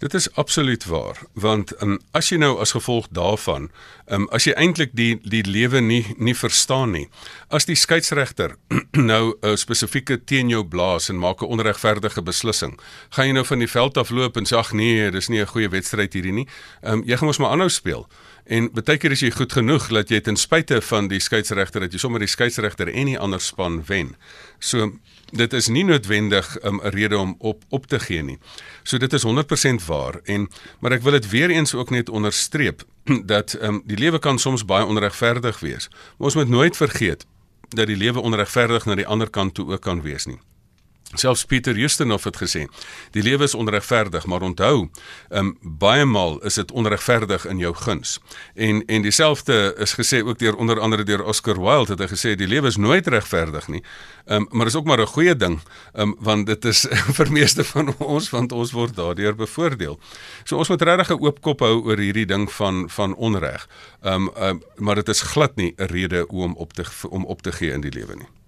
Dit 0.05 0.15
is 0.15 0.33
absoluut 0.33 0.85
waar, 0.85 1.19
want 1.33 1.83
um, 1.83 1.95
as 2.13 2.29
jy 2.29 2.37
nou 2.37 2.59
as 2.61 2.75
gevolg 2.77 3.07
daarvan, 3.17 3.71
um, 4.13 4.27
as 4.37 4.45
jy 4.45 4.53
eintlik 4.61 4.91
die 4.93 5.15
die 5.25 5.41
lewe 5.49 5.81
nie 5.81 6.03
nie 6.21 6.35
verstaan 6.37 6.93
nie, 6.93 7.07
as 7.49 7.65
die 7.65 7.77
skeieregter 7.79 8.53
nou 9.11 9.33
'n 9.33 9.49
uh, 9.49 9.55
spesifieke 9.57 10.19
teen 10.21 10.53
jou 10.53 10.61
blaas 10.61 11.09
en 11.09 11.17
maak 11.17 11.41
'n 11.41 11.49
onregverdige 11.57 12.23
beslissing, 12.23 12.77
gaan 13.17 13.27
jy 13.27 13.33
nou 13.33 13.47
van 13.49 13.65
die 13.65 13.71
veld 13.77 13.97
af 13.97 14.11
loop 14.11 14.37
en 14.37 14.45
sê 14.45 14.61
ag 14.61 14.73
nee, 14.77 15.11
dis 15.11 15.29
nie 15.29 15.41
'n 15.41 15.53
goeie 15.55 15.73
wedstryd 15.73 16.13
hierdie 16.13 16.37
nie. 16.37 16.49
Um, 16.83 17.01
jy 17.07 17.17
gaan 17.17 17.27
mos 17.27 17.41
maar 17.41 17.57
aanhou 17.57 17.71
speel. 17.71 18.05
En 18.45 18.69
baie 18.77 18.99
keer 19.01 19.15
is 19.15 19.23
jy 19.25 19.31
goed 19.33 19.55
genoeg 19.57 19.87
dat 19.89 20.11
jy 20.13 20.19
ten 20.21 20.37
spyte 20.37 20.83
van 20.85 21.09
die 21.09 21.21
skeieregter 21.23 21.87
dat 21.87 21.95
jy 21.97 22.01
sommer 22.03 22.21
die 22.21 22.29
skeieregter 22.29 22.91
en 22.93 23.09
die 23.09 23.17
ander 23.19 23.41
span 23.41 23.81
wen. 23.89 24.13
So 24.61 24.91
dit 25.33 25.57
is 25.57 25.71
nie 25.73 25.85
noodwendig 25.85 26.57
'n 26.61 26.67
um, 26.67 26.81
rede 26.83 27.19
om 27.19 27.35
op 27.39 27.65
op 27.71 27.87
te 27.87 27.99
gee 27.99 28.23
nie. 28.23 28.39
So 28.83 28.99
dit 28.99 29.13
is 29.13 29.25
100% 29.25 29.87
waar 29.87 30.21
en 30.25 30.49
maar 30.81 30.93
ek 30.93 31.03
wil 31.03 31.13
dit 31.13 31.29
weer 31.31 31.51
eens 31.51 31.75
ook 31.75 31.91
net 31.91 32.09
onderstreep 32.09 32.85
dat 33.33 33.57
um, 33.63 33.83
die 33.87 33.99
lewe 33.99 34.19
kan 34.19 34.39
soms 34.39 34.65
baie 34.65 34.85
onregverdig 34.85 35.61
wees. 35.61 35.89
Maar 35.89 36.27
ons 36.27 36.35
moet 36.35 36.49
nooit 36.49 36.77
vergeet 36.77 37.27
dat 37.69 37.87
die 37.87 37.97
lewe 37.97 38.21
onregverdig 38.21 38.85
na 38.85 38.95
die 38.95 39.07
ander 39.07 39.31
kant 39.31 39.55
toe 39.55 39.73
ook 39.73 39.81
kan 39.81 40.03
wees 40.03 40.27
nie. 40.27 40.39
Selfs 41.18 41.44
Pieter 41.44 41.76
Justinov 41.76 42.25
het 42.25 42.37
gesê, 42.37 42.66
die 43.11 43.23
lewe 43.23 43.44
is 43.44 43.54
onregverdig, 43.54 44.26
maar 44.26 44.42
onthou, 44.42 44.88
um, 45.30 45.56
baie 45.62 46.04
maal 46.04 46.38
is 46.47 46.54
dit 46.54 46.73
onregverdig 46.73 47.47
in 47.47 47.59
jou 47.59 47.75
guns. 47.75 48.18
En 48.54 48.83
en 48.87 49.02
dieselfde 49.02 49.75
is 49.78 49.94
gesê 49.94 50.23
ook 50.25 50.38
deur 50.38 50.56
onder 50.56 50.80
andere 50.80 51.04
deur 51.04 51.25
Oscar 51.25 51.61
Wilde 51.61 51.92
het 51.92 52.00
hy 52.00 52.09
gesê 52.16 52.35
die 52.37 52.49
lewe 52.49 52.66
is 52.66 52.76
nooit 52.76 53.06
regverdig 53.06 53.68
nie. 53.68 53.83
Um, 54.26 54.47
maar 54.50 54.66
is 54.66 54.75
ook 54.75 54.85
maar 54.85 55.00
'n 55.00 55.06
goeie 55.06 55.37
ding, 55.37 55.61
um, 55.92 56.16
want 56.18 56.47
dit 56.47 56.64
is 56.64 56.87
vir 57.16 57.33
meeste 57.33 57.64
van 57.64 57.94
ons 57.99 58.30
want 58.30 58.52
ons 58.52 58.73
word 58.73 58.97
daardeur 58.97 59.35
bevoordeel. 59.35 59.99
So 60.44 60.56
ons 60.56 60.68
moet 60.68 60.83
regtig 60.83 61.11
'n 61.11 61.21
oop 61.21 61.40
kop 61.40 61.61
hou 61.61 61.83
oor 61.85 61.99
hierdie 61.99 62.26
ding 62.26 62.52
van 62.52 62.88
van 62.90 63.14
onreg. 63.14 63.68
Um, 64.02 64.30
um 64.37 64.62
maar 64.76 64.94
dit 64.94 65.09
is 65.09 65.23
glad 65.23 65.56
nie 65.56 65.75
'n 65.76 65.87
rede 65.87 66.26
om 66.28 66.54
op 66.54 66.73
te 66.73 66.85
om 67.09 67.25
op 67.25 67.42
te 67.42 67.52
gee 67.52 67.73
in 67.73 67.80
die 67.80 67.92
lewe 67.92 68.14
nie. 68.14 68.44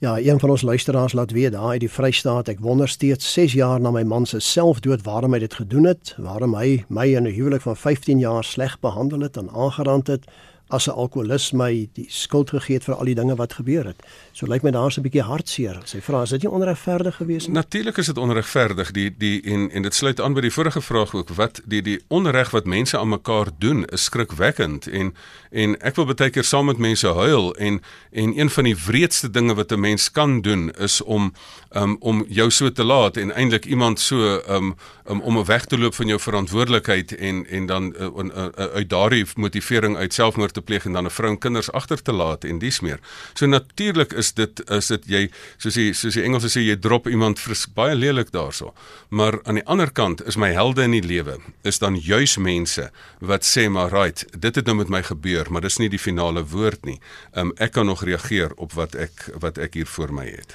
Ja, 0.00 0.18
een 0.18 0.40
van 0.40 0.50
ons 0.50 0.62
luisteraars 0.62 1.12
laat 1.12 1.30
weet 1.30 1.52
daar 1.52 1.68
uit 1.68 1.80
die 1.80 1.90
Vrystaat, 1.90 2.48
ek 2.48 2.62
wonder 2.64 2.88
steeds 2.88 3.32
6 3.32 3.52
jaar 3.52 3.80
na 3.84 3.90
my 3.92 4.00
man 4.08 4.24
se 4.26 4.38
selfdood 4.40 5.02
waarom 5.04 5.36
hy 5.36 5.42
dit 5.42 5.56
gedoen 5.58 5.90
het, 5.90 6.14
waarom 6.16 6.54
hy 6.56 6.86
my 6.88 7.04
in 7.18 7.28
'n 7.28 7.34
huwelik 7.36 7.60
van 7.60 7.76
15 7.76 8.18
jaar 8.18 8.44
sleg 8.44 8.78
behandel 8.80 9.20
het 9.20 9.36
en 9.36 9.50
aangerand 9.52 10.06
het 10.06 10.24
as 10.70 10.86
'n 10.86 10.90
alkoholist 10.90 11.52
my 11.52 11.88
die 11.92 12.06
skuld 12.08 12.50
gegee 12.50 12.74
het 12.74 12.84
vir 12.84 12.94
al 12.94 13.04
die 13.04 13.14
dinge 13.14 13.36
wat 13.36 13.52
gebeur 13.52 13.84
het. 13.84 14.02
So 14.32 14.46
lyk 14.46 14.62
my 14.62 14.70
daar's 14.70 14.96
'n 14.98 15.02
bietjie 15.02 15.22
hartseer. 15.22 15.80
Sy 15.84 16.00
vra, 16.00 16.22
is 16.22 16.30
dit 16.30 16.42
nie 16.42 16.50
onregverdig 16.50 17.16
geweest 17.16 17.46
nie? 17.46 17.54
Natuurlik 17.54 17.96
is 17.96 18.06
dit 18.06 18.18
onregverdig. 18.18 18.90
Die 18.90 19.10
die 19.16 19.42
en 19.42 19.70
en 19.70 19.82
dit 19.82 19.94
sluit 19.94 20.20
aan 20.20 20.34
by 20.34 20.40
die 20.40 20.52
vorige 20.52 20.80
vraag 20.80 21.14
ook 21.14 21.28
wat 21.28 21.60
die 21.64 21.82
die 21.82 22.00
onreg 22.08 22.50
wat 22.50 22.64
mense 22.64 22.98
aan 22.98 23.08
mekaar 23.08 23.46
doen 23.58 23.84
is 23.84 24.04
skrikwekkend 24.04 24.86
en 24.86 25.14
en 25.50 25.76
ek 25.80 25.96
wil 25.96 26.04
baie 26.04 26.30
keer 26.30 26.44
saam 26.44 26.66
met 26.66 26.78
mense 26.78 27.08
huil 27.08 27.54
en 27.56 27.80
en 28.10 28.38
een 28.38 28.50
van 28.50 28.64
die 28.64 28.76
wreedste 28.76 29.30
dinge 29.30 29.54
wat 29.54 29.72
'n 29.72 29.80
mens 29.80 30.10
kan 30.10 30.40
doen 30.40 30.70
is 30.78 31.02
om 31.02 31.32
um, 31.70 31.96
om 32.00 32.24
jou 32.28 32.50
so 32.50 32.72
te 32.72 32.84
laat 32.84 33.16
en 33.16 33.34
eintlik 33.34 33.64
iemand 33.64 34.00
so 34.00 34.40
um, 34.48 34.74
um, 35.08 35.20
om 35.20 35.44
weg 35.44 35.64
te 35.64 35.78
loop 35.78 35.94
van 35.94 36.06
jou 36.06 36.20
verantwoordelikheid 36.20 37.16
en 37.16 37.46
en 37.46 37.66
dan 37.66 37.94
uh, 37.98 38.06
uh, 38.16 38.24
uh, 38.34 38.64
uit 38.74 38.88
daardie 38.88 39.26
motivering 39.34 39.96
uit 39.96 40.14
selfmoord 40.14 40.59
te 40.60 40.66
pleeg 40.66 40.86
en 40.86 40.92
dan 40.92 41.06
'n 41.06 41.10
vrou 41.10 41.30
en 41.30 41.38
kinders 41.38 41.72
agter 41.72 42.02
te 42.02 42.12
laat 42.12 42.44
en 42.44 42.58
dis 42.58 42.80
meer. 42.80 43.00
So 43.34 43.46
natuurlik 43.46 44.12
is 44.12 44.32
dit 44.32 44.70
is 44.70 44.86
dit 44.86 45.04
jy 45.06 45.30
soos 45.56 45.74
jy 45.74 45.92
soos 45.92 46.14
die 46.14 46.22
Engelse 46.22 46.48
sê 46.48 46.60
jy 46.62 46.76
drop 46.76 47.08
iemand 47.08 47.38
fris, 47.38 47.66
baie 47.66 47.94
lelik 47.94 48.30
daarso. 48.30 48.74
Maar 49.08 49.40
aan 49.44 49.54
die 49.54 49.66
ander 49.66 49.90
kant 49.90 50.26
is 50.26 50.36
my 50.36 50.52
helde 50.52 50.82
in 50.82 50.90
die 50.90 51.06
lewe 51.06 51.38
is 51.62 51.78
dan 51.78 51.96
juis 51.96 52.36
mense 52.36 52.90
wat 53.20 53.44
sê 53.44 53.68
maar 53.68 53.90
right, 53.90 54.24
dit 54.38 54.54
het 54.54 54.66
nou 54.66 54.76
met 54.76 54.88
my 54.88 55.02
gebeur, 55.02 55.46
maar 55.50 55.60
dis 55.60 55.78
nie 55.78 55.88
die 55.88 55.98
finale 55.98 56.44
woord 56.44 56.84
nie. 56.84 57.00
Um, 57.34 57.52
ek 57.56 57.72
kan 57.72 57.86
nog 57.86 58.04
reageer 58.04 58.52
op 58.56 58.72
wat 58.72 58.94
ek 58.94 59.30
wat 59.40 59.58
ek 59.58 59.74
hier 59.74 59.86
voor 59.86 60.12
my 60.12 60.26
het. 60.26 60.54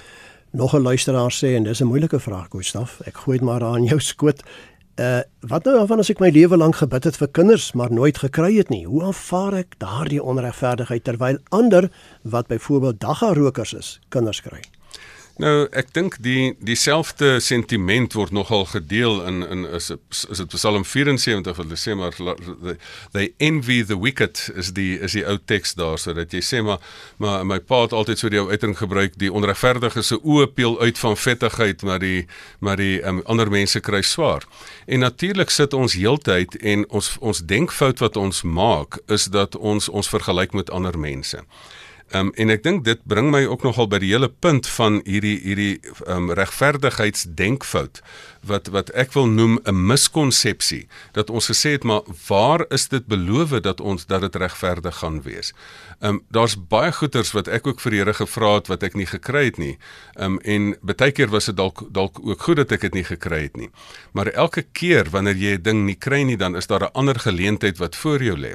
Nog 0.56 0.74
'n 0.74 0.82
luisteraar 0.82 1.32
sê 1.32 1.56
en 1.56 1.64
dis 1.64 1.82
'n 1.82 1.88
moeilike 1.88 2.20
vraag, 2.20 2.48
Gustaf. 2.50 3.00
Ek 3.06 3.18
gooi 3.18 3.38
dit 3.38 3.48
maar 3.48 3.64
aan 3.64 3.84
jou 3.84 4.00
skoot. 4.00 4.44
Uh 4.96 5.22
wat 5.46 5.66
nou 5.68 5.76
af 5.78 5.92
as 5.92 6.10
ek 6.10 6.22
my 6.24 6.30
lewe 6.34 6.58
lank 6.58 6.78
gebid 6.80 7.04
het 7.04 7.18
vir 7.20 7.28
kinders 7.36 7.74
maar 7.76 7.92
nooit 7.92 8.18
gekry 8.18 8.56
het 8.56 8.72
nie? 8.72 8.86
Hoe 8.88 9.04
aanvaar 9.04 9.60
ek 9.60 9.76
daardie 9.84 10.24
onregverdigheid 10.24 11.04
terwyl 11.04 11.38
ander 11.52 11.92
wat 12.24 12.48
byvoorbeeld 12.48 13.02
dagga-rokers 13.04 13.74
is, 13.74 13.90
kinders 14.10 14.42
kry? 14.42 14.64
Nou, 15.36 15.66
ek 15.76 15.90
dink 15.92 16.14
die 16.24 16.54
dieselfde 16.64 17.42
sentiment 17.44 18.14
word 18.16 18.32
nogal 18.32 18.64
gedeel 18.72 19.18
in 19.28 19.42
in 19.44 19.66
is 19.68 19.90
is 19.92 20.40
dit 20.40 20.54
Psalm 20.56 20.86
74 20.88 21.58
wat 21.58 21.66
hulle 21.66 21.80
sê 21.80 21.96
maar 22.00 22.16
they 23.12 23.34
envy 23.44 23.82
the 23.84 24.00
wicked 24.00 24.46
is 24.56 24.72
die 24.78 24.96
is 25.00 25.12
die 25.12 25.26
ou 25.28 25.36
teks 25.36 25.76
daar 25.76 26.00
sodat 26.00 26.32
jy 26.32 26.40
sê 26.40 26.64
maar 26.64 26.80
maar 27.20 27.44
my 27.44 27.60
pa 27.60 27.82
het 27.84 27.92
altyd 27.92 28.24
so 28.24 28.32
die 28.32 28.40
ou 28.40 28.48
uitdrukking 28.48 28.80
gebruik 28.80 29.20
die 29.20 29.32
onregverdige 29.32 30.06
se 30.08 30.22
oë 30.24 30.48
peel 30.56 30.80
uit 30.80 31.04
van 31.04 31.20
vettigheid 31.20 31.84
maar 31.84 32.00
die 32.00 32.28
maar 32.60 32.80
die 32.80 33.04
um, 33.04 33.20
ander 33.26 33.52
mense 33.52 33.80
kry 33.84 34.02
swaar. 34.08 34.48
En 34.88 35.04
natuurlik 35.04 35.52
sit 35.52 35.74
ons 35.74 36.00
heeltyd 36.00 36.56
en 36.64 36.88
ons 36.90 37.16
ons 37.20 37.44
denkfout 37.44 38.00
wat 38.00 38.16
ons 38.16 38.44
maak 38.44 39.02
is 39.12 39.28
dat 39.36 39.56
ons 39.56 39.90
ons 39.90 40.10
vergelyk 40.16 40.56
met 40.56 40.72
ander 40.72 40.96
mense. 41.00 41.44
Ehm 42.14 42.28
um, 42.28 42.32
en 42.38 42.50
ek 42.54 42.62
dink 42.64 42.84
dit 42.86 43.00
bring 43.10 43.32
my 43.34 43.40
ook 43.50 43.64
nogal 43.66 43.88
by 43.90 43.98
die 43.98 44.12
hele 44.12 44.28
punt 44.30 44.68
van 44.76 45.00
hierdie 45.10 45.40
hierdie 45.42 45.80
ehm 46.06 46.30
um, 46.30 46.34
regverdigheidsdenkfout 46.38 48.02
wat 48.46 48.70
wat 48.76 48.92
ek 48.94 49.16
wil 49.18 49.26
noem 49.26 49.58
'n 49.66 49.80
miskonsepsie 49.90 50.86
dat 51.18 51.34
ons 51.34 51.50
gesê 51.50 51.74
het 51.74 51.84
maar 51.84 52.06
waar 52.28 52.66
is 52.70 52.88
dit 52.94 53.08
beloof 53.10 53.58
dat 53.66 53.82
ons 53.82 54.06
dat 54.06 54.22
dit 54.22 54.36
regverdig 54.36 54.98
gaan 55.02 55.22
wees. 55.22 55.54
Ehm 56.00 56.10
um, 56.10 56.22
daar's 56.30 56.56
baie 56.68 56.92
goeters 56.92 57.32
wat 57.32 57.48
ek 57.48 57.68
ook 57.68 57.82
vir 57.82 57.92
Here 57.92 58.14
gevra 58.14 58.54
het 58.56 58.68
wat 58.68 58.84
ek 58.84 58.94
nie 58.94 59.10
gekry 59.10 59.46
het 59.46 59.58
nie. 59.58 59.78
Ehm 60.14 60.38
um, 60.38 60.40
en 60.40 60.78
baie 60.82 61.12
keer 61.12 61.34
was 61.34 61.46
dit 61.46 61.58
dalk 61.58 61.88
dalk 61.90 62.22
ook 62.22 62.42
goed 62.42 62.58
dat 62.58 62.72
ek 62.72 62.82
dit 62.82 62.94
nie 62.94 63.04
gekry 63.04 63.42
het 63.50 63.58
nie. 63.58 63.72
Maar 64.14 64.28
elke 64.28 64.62
keer 64.62 65.10
wanneer 65.10 65.36
jy 65.36 65.58
'n 65.58 65.62
ding 65.62 65.86
nie 65.86 65.98
kry 65.98 66.22
nie 66.22 66.38
dan 66.38 66.56
is 66.56 66.68
daar 66.68 66.86
'n 66.86 66.94
ander 66.94 67.20
geleentheid 67.20 67.78
wat 67.78 67.96
voor 67.96 68.24
jou 68.24 68.38
lê 68.38 68.54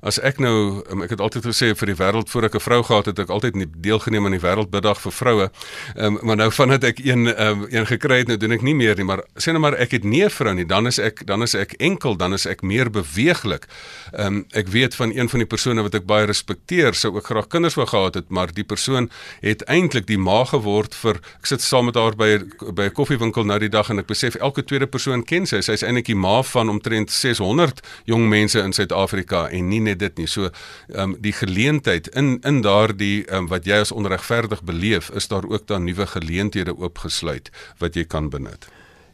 as 0.00 0.18
ek 0.20 0.38
nou 0.38 0.82
um, 0.90 1.02
ek 1.02 1.10
het 1.10 1.20
altyd 1.20 1.48
gesê 1.50 1.72
vir 1.74 1.92
die 1.92 1.98
wêreld 1.98 2.30
voor 2.30 2.44
ek 2.44 2.54
'n 2.54 2.60
vrou 2.60 2.82
gehad 2.82 3.06
het 3.06 3.18
ek 3.18 3.30
altyd 3.30 3.54
deelgeneem 3.82 4.24
aan 4.24 4.36
die 4.36 4.40
wêreldbiddag 4.40 5.00
vir 5.00 5.12
vroue. 5.12 5.50
Um, 5.96 6.18
maar 6.22 6.36
nou 6.36 6.50
vandat 6.50 6.84
ek 6.84 6.98
een 7.04 7.26
um, 7.26 7.66
een 7.70 7.86
gekry 7.86 8.18
het 8.18 8.28
nou 8.28 8.36
doen 8.36 8.52
ek 8.52 8.62
nie 8.62 8.74
meer 8.74 8.96
nie. 8.96 9.04
Maar 9.04 9.24
sê 9.36 9.52
nou 9.52 9.60
maar 9.60 9.74
ek 9.74 9.90
het 9.90 10.04
nie 10.04 10.24
'n 10.24 10.30
vrou 10.30 10.54
nie. 10.54 10.66
Dan 10.66 10.86
is 10.86 10.98
ek 10.98 11.26
dan 11.26 11.42
is 11.42 11.54
ek 11.54 11.72
enkel 11.78 12.16
dan 12.16 12.32
is 12.32 12.46
ek 12.46 12.62
meer 12.62 12.90
beweeglik. 12.90 13.66
Um, 14.12 14.46
ek 14.52 14.68
weet 14.68 14.94
van 14.94 15.10
een 15.14 15.28
van 15.28 15.38
die 15.38 15.46
persone 15.46 15.82
wat 15.82 15.94
ek 15.94 16.06
baie 16.06 16.26
respekteer 16.26 16.94
sou 16.94 17.14
ook 17.14 17.26
graag 17.26 17.48
kinders 17.48 17.74
wou 17.74 17.86
gehad 17.86 18.14
het 18.14 18.28
maar 18.28 18.52
die 18.52 18.64
persoon 18.64 19.10
het 19.40 19.62
eintlik 19.68 20.06
die 20.06 20.18
ma 20.18 20.44
geword 20.44 20.94
vir 20.94 21.20
ek 21.38 21.46
sit 21.46 21.60
saam 21.60 21.84
met 21.84 21.94
haar 21.94 22.16
by 22.16 22.38
by 22.72 22.84
'n 22.84 22.92
koffiewinkel 22.92 23.44
nou 23.44 23.58
die 23.58 23.68
dag 23.68 23.90
en 23.90 23.98
ek 23.98 24.06
besef 24.06 24.34
elke 24.34 24.64
tweede 24.64 24.86
persoon 24.86 25.24
ken 25.24 25.46
sy. 25.46 25.60
Sy's 25.60 25.82
eintlik 25.82 26.06
die 26.06 26.14
ma 26.14 26.42
van 26.42 26.68
omtrent 26.68 27.10
600 27.10 27.80
jong 28.04 28.28
mense 28.28 28.58
in 28.58 28.72
Suid-Afrika 28.72 29.48
en 29.48 29.68
nie 29.68 29.80
net 29.88 30.02
dit 30.04 30.22
nie. 30.22 30.28
So 30.30 30.48
ehm 30.48 31.00
um, 31.02 31.16
die 31.24 31.34
geleentheid 31.36 32.10
in 32.14 32.36
in 32.46 32.62
daardie 32.66 33.24
ehm 33.26 33.44
um, 33.44 33.52
wat 33.52 33.66
jy 33.68 33.80
as 33.84 33.92
onregverdig 33.92 34.62
beleef, 34.62 35.10
is 35.10 35.28
daar 35.28 35.48
ook 35.48 35.66
dan 35.66 35.84
nuwe 35.84 36.06
geleenthede 36.06 36.76
oopgesluit 36.76 37.50
wat 37.78 37.94
jy 37.94 38.04
kan 38.04 38.30
benut. 38.30 38.68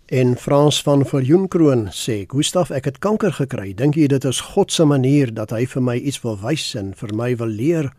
En 0.07 0.37
Frans 0.37 0.83
van 0.83 1.07
Viljoenkroon 1.07 1.89
sê: 1.91 2.25
"Gustaf, 2.29 2.71
ek 2.71 2.85
het 2.85 2.99
kanker 2.99 3.33
gekry. 3.33 3.75
Dink 3.75 3.95
jy 3.95 4.07
dit 4.07 4.25
is 4.25 4.41
God 4.41 4.73
se 4.73 4.85
manier 4.85 5.35
dat 5.35 5.51
hy 5.51 5.67
vir 5.67 5.83
my 5.83 5.97
iets 5.97 6.21
wil 6.23 6.37
wys 6.41 6.75
en 6.75 6.95
vir 6.95 7.15
my 7.15 7.37
wil 7.37 7.49
leer? 7.49 7.93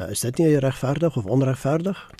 Uh, 0.00 0.10
is 0.10 0.20
dit 0.20 0.38
nie 0.38 0.58
regverdig 0.58 1.16
of 1.16 1.24
onregverdig?" 1.24 2.10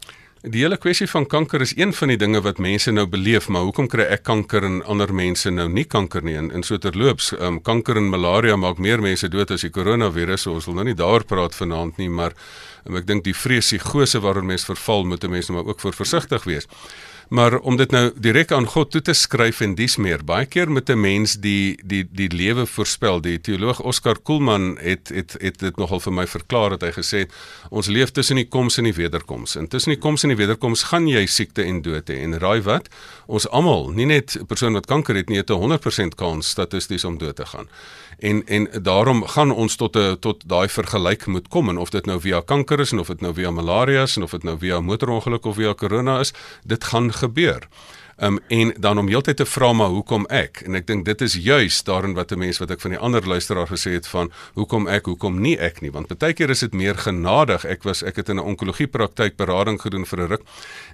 Die 0.43 0.65
hele 0.65 0.75
kwessie 0.75 1.07
van 1.07 1.23
kanker 1.31 1.63
is 1.63 1.71
een 1.79 1.93
van 1.95 2.11
die 2.11 2.17
dinge 2.19 2.41
wat 2.43 2.59
mense 2.59 2.91
nou 2.91 3.05
beleef, 3.07 3.45
maar 3.47 3.63
hoekom 3.63 3.87
kry 3.87 4.09
ek 4.11 4.25
kanker 4.27 4.65
en 4.67 4.81
ander 4.91 5.13
mense 5.15 5.51
nou 5.55 5.69
nie 5.71 5.85
kanker 5.87 6.25
nie? 6.27 6.35
In, 6.35 6.49
in 6.51 6.65
so 6.67 6.81
terloops, 6.83 7.29
um, 7.39 7.61
kanker 7.63 8.01
en 8.01 8.09
malaria 8.11 8.57
maak 8.59 8.81
meer 8.83 8.99
mense 8.99 9.31
dood 9.31 9.53
as 9.55 9.63
die 9.63 9.71
koronavirus. 9.71 10.43
So 10.43 10.57
ons 10.59 10.67
wil 10.67 10.81
nou 10.81 10.89
nie 10.89 10.97
daaroor 10.99 11.29
praat 11.31 11.55
vanaand 11.55 12.03
nie, 12.03 12.11
maar 12.11 12.35
um, 12.35 12.99
ek 12.99 13.07
dink 13.07 13.23
die 13.29 13.37
vrees, 13.39 13.71
die 13.71 13.79
gose 13.79 14.19
waarin 14.19 14.51
mense 14.51 14.67
verval, 14.67 15.07
moet 15.07 15.29
mense 15.31 15.55
maar 15.55 15.71
ook 15.71 15.79
voor 15.79 15.95
versigtig 15.95 16.51
wees. 16.51 16.67
Maar 17.29 17.59
om 17.59 17.77
dit 17.77 17.91
nou 17.91 18.11
direk 18.17 18.53
aan 18.53 18.67
God 18.67 18.91
toe 18.91 19.01
te 19.03 19.13
skryf 19.13 19.61
en 19.61 19.75
dis 19.75 19.97
meer. 19.97 20.25
Baie 20.25 20.47
keer 20.47 20.71
met 20.71 20.91
'n 20.91 21.01
mens 21.01 21.35
die 21.41 21.79
die 21.85 22.09
die 22.11 22.29
lewe 22.29 22.67
voorspel. 22.67 23.21
Die 23.21 23.41
teoloog 23.41 23.81
Oscar 23.81 24.17
Kuhlman 24.23 24.79
het 24.81 25.09
het 25.09 25.37
het 25.41 25.59
dit 25.59 25.77
nogal 25.77 26.01
vir 26.01 26.13
my 26.13 26.27
verklaar 26.27 26.71
dat 26.71 26.81
hy 26.81 26.93
gesê 26.93 27.19
het 27.19 27.33
ons 27.71 27.87
leef 27.87 28.11
tussen 28.11 28.37
die 28.37 28.49
koms 28.49 28.79
en 28.79 28.85
die 28.85 28.95
wederkoms. 28.95 29.57
En 29.57 29.69
tussen 29.69 29.93
die 29.93 30.01
koms 30.01 30.23
en 30.23 30.29
die 30.29 30.39
wederkoms 30.39 30.83
gaan 30.83 31.09
jy 31.09 31.27
siekte 31.27 31.63
en 31.63 31.83
dood 31.83 32.11
hê. 32.11 32.23
En 32.23 32.39
raai 32.39 32.63
wat? 32.63 32.89
Ons 33.27 33.49
almal, 33.49 33.91
nie 33.91 34.07
net 34.07 34.37
'n 34.41 34.47
persoon 34.47 34.73
wat 34.73 34.87
kanker 34.87 35.15
het 35.15 35.29
nie, 35.29 35.39
het 35.39 35.51
'n 35.51 35.55
100% 35.55 36.15
kans 36.15 36.49
statisties 36.49 37.05
om 37.05 37.19
dood 37.19 37.37
te 37.37 37.47
gaan. 37.47 37.69
En 38.19 38.47
en 38.47 38.69
daarom 38.83 39.27
gaan 39.27 39.51
ons 39.51 39.77
tot 39.77 39.97
'n 39.97 40.17
tot 40.21 40.49
daai 40.49 40.69
vergelyk 40.69 41.27
moet 41.27 41.49
kom 41.49 41.69
en 41.69 41.79
of 41.79 41.91
dit 41.91 42.07
nou 42.07 42.21
via 42.21 42.41
kanker 42.41 42.81
is 42.81 42.93
en 42.93 42.99
of 42.99 43.07
dit 43.07 43.21
nou 43.21 43.35
via 43.35 43.51
malaria 43.51 44.03
is 44.03 44.17
en 44.17 44.23
of 44.23 44.31
dit 44.31 44.43
nou 44.43 44.59
via 44.59 44.81
motorongeluk 44.81 45.45
of 45.45 45.55
via 45.55 45.75
corona 45.75 46.21
is, 46.21 46.33
dit 46.65 46.85
gaan 46.85 47.12
gebeur. 47.13 47.69
Um, 48.23 48.39
en 48.49 48.75
dan 48.79 48.99
om 48.99 49.09
heeltyd 49.09 49.37
te 49.37 49.45
vra 49.47 49.73
maar 49.73 49.89
hoekom 49.91 50.29
ek 50.31 50.61
en 50.63 50.77
ek 50.79 50.85
dink 50.87 51.03
dit 51.09 51.23
is 51.27 51.35
juis 51.43 51.81
daarin 51.83 52.13
wat 52.15 52.31
'n 52.31 52.39
mens 52.39 52.59
wat 52.63 52.71
ek 52.71 52.81
van 52.81 52.91
die 52.95 52.99
ander 52.99 53.27
luisteraar 53.27 53.67
gesê 53.67 53.91
het 53.99 54.07
van 54.07 54.31
hoekom 54.55 54.87
ek 54.87 55.05
hoekom 55.11 55.41
nie 55.41 55.59
ek 55.59 55.81
nie 55.81 55.91
want 55.91 56.07
baie 56.19 56.33
keer 56.33 56.51
is 56.51 56.61
dit 56.61 56.73
meer 56.73 56.95
genadig 56.95 57.65
ek 57.65 57.83
was 57.83 58.03
ek 58.03 58.17
het 58.17 58.29
in 58.29 58.37
'n 58.37 58.47
onkologie 58.47 58.87
praktyk 58.87 59.37
berading 59.37 59.81
gedoen 59.81 60.07
vir 60.07 60.19
'n 60.19 60.29
ruk 60.29 60.43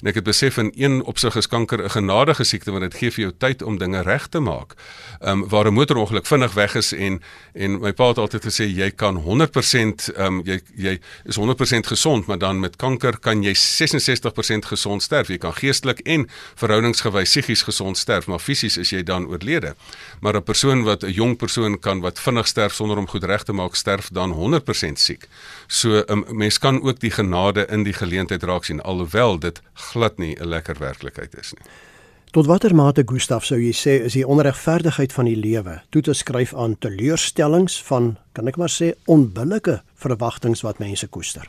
en 0.01 0.09
ek 0.09 0.15
het 0.15 0.25
besef 0.25 0.57
in 0.57 0.73
een 0.75 1.03
opsig 1.03 1.37
is 1.37 1.47
kanker 1.47 1.85
'n 1.85 1.91
genadige 1.91 2.45
siekte 2.45 2.71
want 2.71 2.83
dit 2.83 2.95
gee 2.95 3.11
vir 3.11 3.25
jou 3.25 3.33
tyd 3.39 3.63
om 3.63 3.79
dinge 3.79 4.03
reg 4.03 4.29
te 4.29 4.41
maak. 4.41 4.75
Ehm 5.21 5.43
um, 5.43 5.49
waar 5.49 5.67
'n 5.67 5.75
motorongeluk 5.75 6.27
vinnig 6.27 6.55
weg 6.55 6.75
is 6.75 6.93
en 6.93 7.21
en 7.53 7.81
my 7.81 7.93
pa 7.93 8.09
het 8.09 8.19
altyd 8.19 8.45
gesê 8.45 8.65
jy 8.65 8.91
kan 8.91 9.17
100% 9.17 10.09
ehm 10.17 10.27
um, 10.27 10.43
jy 10.45 10.61
jy 10.77 10.99
is 11.25 11.37
100% 11.37 11.87
gesond 11.87 12.27
maar 12.27 12.39
dan 12.39 12.61
met 12.61 12.77
kanker 12.77 13.19
kan 13.19 13.43
jy 13.43 13.55
66% 13.55 14.65
gesond 14.65 15.03
sterf. 15.03 15.29
Jy 15.29 15.39
kan 15.39 15.53
geestelik 15.53 16.01
en 16.01 16.29
verhoudingsgewys 16.55 17.18
by 17.19 17.25
psigies 17.27 17.65
gesond 17.67 17.99
sterf, 17.99 18.29
maar 18.31 18.43
fisies 18.43 18.79
is 18.79 18.93
jy 18.95 19.03
dan 19.03 19.27
oorlede. 19.27 19.75
Maar 20.21 20.37
'n 20.37 20.43
persoon 20.43 20.85
wat 20.85 21.03
'n 21.03 21.13
jong 21.13 21.37
persoon 21.37 21.79
kan 21.79 22.01
wat 22.01 22.19
vinnig 22.19 22.47
sterf 22.47 22.75
sonder 22.75 22.99
om 22.99 23.09
goed 23.09 23.25
reg 23.25 23.43
te 23.43 23.53
maak, 23.53 23.75
sterf 23.75 24.09
dan 24.13 24.31
100% 24.33 24.99
siek. 24.99 25.29
So 25.67 25.89
'n 25.89 26.05
um, 26.09 26.25
mens 26.31 26.59
kan 26.59 26.83
ook 26.83 27.01
die 27.01 27.11
genade 27.11 27.67
in 27.67 27.83
die 27.83 27.93
geleentheid 27.93 28.43
raak 28.43 28.65
sien 28.65 28.81
alhoewel 28.81 29.39
dit 29.39 29.61
glad 29.75 30.19
nie 30.19 30.37
'n 30.41 30.49
lekker 30.49 30.77
werklikheid 30.79 31.35
is 31.41 31.53
nie. 31.53 31.67
Tot 32.31 32.47
watter 32.47 32.75
mate 32.75 33.03
Gustaf 33.07 33.45
sou 33.45 33.57
jy 33.57 33.73
sê 33.73 34.05
is 34.05 34.13
die 34.13 34.27
onregverdigheid 34.27 35.13
van 35.13 35.25
die 35.25 35.37
lewe 35.37 35.81
toe 35.89 36.03
te 36.03 36.13
skryf 36.13 36.55
aan 36.55 36.77
teleurstellings 36.79 37.83
van 37.83 38.17
kan 38.33 38.49
ek 38.49 38.57
maar 38.57 38.69
sê 38.69 38.93
onbillike 39.07 39.83
verwagtinge 39.95 40.61
wat 40.63 40.79
mense 40.79 41.07
koester? 41.07 41.49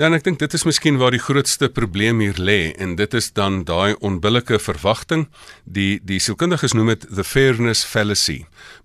Ja, 0.00 0.06
en 0.08 0.16
ek 0.16 0.22
dink 0.24 0.38
dit 0.40 0.54
is 0.56 0.62
miskien 0.64 0.96
waar 0.96 1.12
die 1.12 1.20
grootste 1.20 1.68
probleem 1.76 2.22
hier 2.24 2.38
lê 2.40 2.70
en 2.80 2.94
dit 2.96 3.14
is 3.18 3.26
dan 3.36 3.58
daai 3.68 3.98
onbillike 4.00 4.56
verwagting. 4.56 5.26
Die 5.68 5.98
die 6.08 6.16
sielkundiges 6.24 6.72
noem 6.72 6.94
dit 6.94 7.02
the 7.12 7.20
fairness 7.20 7.82
fallacy. 7.84 8.38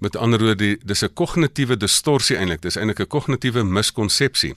Met 0.04 0.18
ander 0.20 0.44
woorde, 0.44 0.74
dis 0.84 1.04
'n 1.08 1.14
kognitiewe 1.14 1.78
distorsie 1.80 2.36
eintlik. 2.36 2.62
Dis 2.62 2.76
eintlik 2.76 3.00
'n 3.00 3.08
kognitiewe 3.08 3.64
miskonsepsie. 3.64 4.56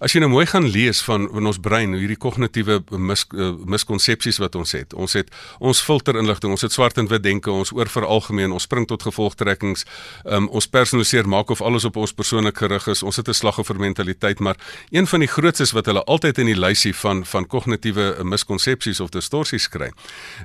As 0.00 0.12
jy 0.12 0.18
nou 0.20 0.30
mooi 0.30 0.46
gaan 0.46 0.66
lees 0.66 1.00
van 1.02 1.30
in 1.30 1.46
ons 1.46 1.58
brein 1.58 1.90
hoe 1.90 2.00
hierdie 2.00 2.18
kognitiewe 2.18 2.82
mis, 2.90 3.24
uh, 3.34 3.52
miskonsepsies 3.64 4.38
wat 4.38 4.54
ons 4.54 4.72
het. 4.72 4.94
Ons 4.94 5.12
het 5.12 5.28
ons 5.60 5.80
filter 5.80 6.16
inligting, 6.16 6.50
ons 6.50 6.62
het 6.62 6.72
swart 6.72 6.98
en 6.98 7.06
wit 7.06 7.22
denke, 7.22 7.50
ons 7.50 7.72
oor 7.72 7.86
veralgemeen, 7.86 8.50
ons 8.50 8.62
spring 8.62 8.86
tot 8.86 9.02
gevolgtrekkings, 9.02 9.84
um, 10.24 10.48
ons 10.48 10.66
personaliseer 10.66 11.28
maak 11.28 11.50
of 11.50 11.60
alles 11.60 11.84
op 11.84 11.96
ons 11.96 12.12
persoonlik 12.12 12.56
gerig 12.56 12.88
is. 12.88 13.02
Ons 13.02 13.16
het 13.16 13.28
'n 13.28 13.32
slagoffer 13.32 13.78
mentaliteit, 13.78 14.40
maar 14.40 14.56
een 14.90 15.06
van 15.06 15.20
die 15.20 15.28
grootstes 15.28 15.72
wat 15.72 15.86
hulle 15.86 15.99
altyd 16.04 16.38
in 16.38 16.46
die 16.46 16.58
lysie 16.58 16.94
van 16.96 17.24
van 17.26 17.46
kognitiewe 17.46 18.24
miskonsepsies 18.24 19.00
of 19.00 19.10
distorsies 19.10 19.68
kry 19.68 19.90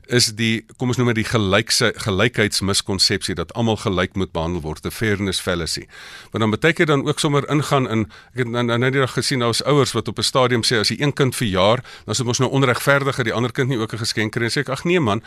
is 0.07 0.31
die 0.35 0.65
kom 0.77 0.91
ons 0.91 0.97
noem 0.97 1.13
dit 1.13 1.23
die 1.23 1.29
gelykse 1.29 1.93
gelykheidsmiskonsepsie 2.05 3.35
dat 3.35 3.53
almal 3.53 3.77
gelyk 3.77 4.15
moet 4.15 4.31
behandel 4.31 4.61
word 4.61 4.81
the 4.81 4.91
fairness 4.91 5.39
fallacy. 5.39 5.85
Want 6.31 6.43
dan 6.43 6.49
beteken 6.49 6.85
dan 6.85 7.07
ook 7.07 7.19
sommer 7.19 7.49
ingaan 7.49 7.89
in 7.89 8.05
ek 8.33 8.43
het 8.43 8.47
nou 8.47 8.63
nou 8.63 8.77
net 8.79 8.97
gesien 9.09 9.39
nou 9.39 9.49
is 9.49 9.63
ouers 9.63 9.93
wat 9.93 10.07
op 10.07 10.17
'n 10.17 10.23
stadium 10.23 10.63
sê 10.63 10.79
as 10.79 10.87
die 10.87 11.01
een 11.01 11.13
kind 11.13 11.35
verjaar 11.35 11.83
dan 12.05 12.13
is 12.13 12.17
dit 12.17 12.25
mos 12.25 12.39
nou 12.39 12.51
onregverdig 12.51 13.15
dat 13.15 13.25
die 13.25 13.33
ander 13.33 13.51
kind 13.51 13.69
nie 13.69 13.77
ook 13.77 13.93
'n 13.93 13.97
geskenk 13.97 14.31
kry. 14.31 14.43
En 14.43 14.51
sê 14.51 14.59
ek 14.59 14.69
ag 14.69 14.83
nee 14.83 14.99
man 14.99 15.23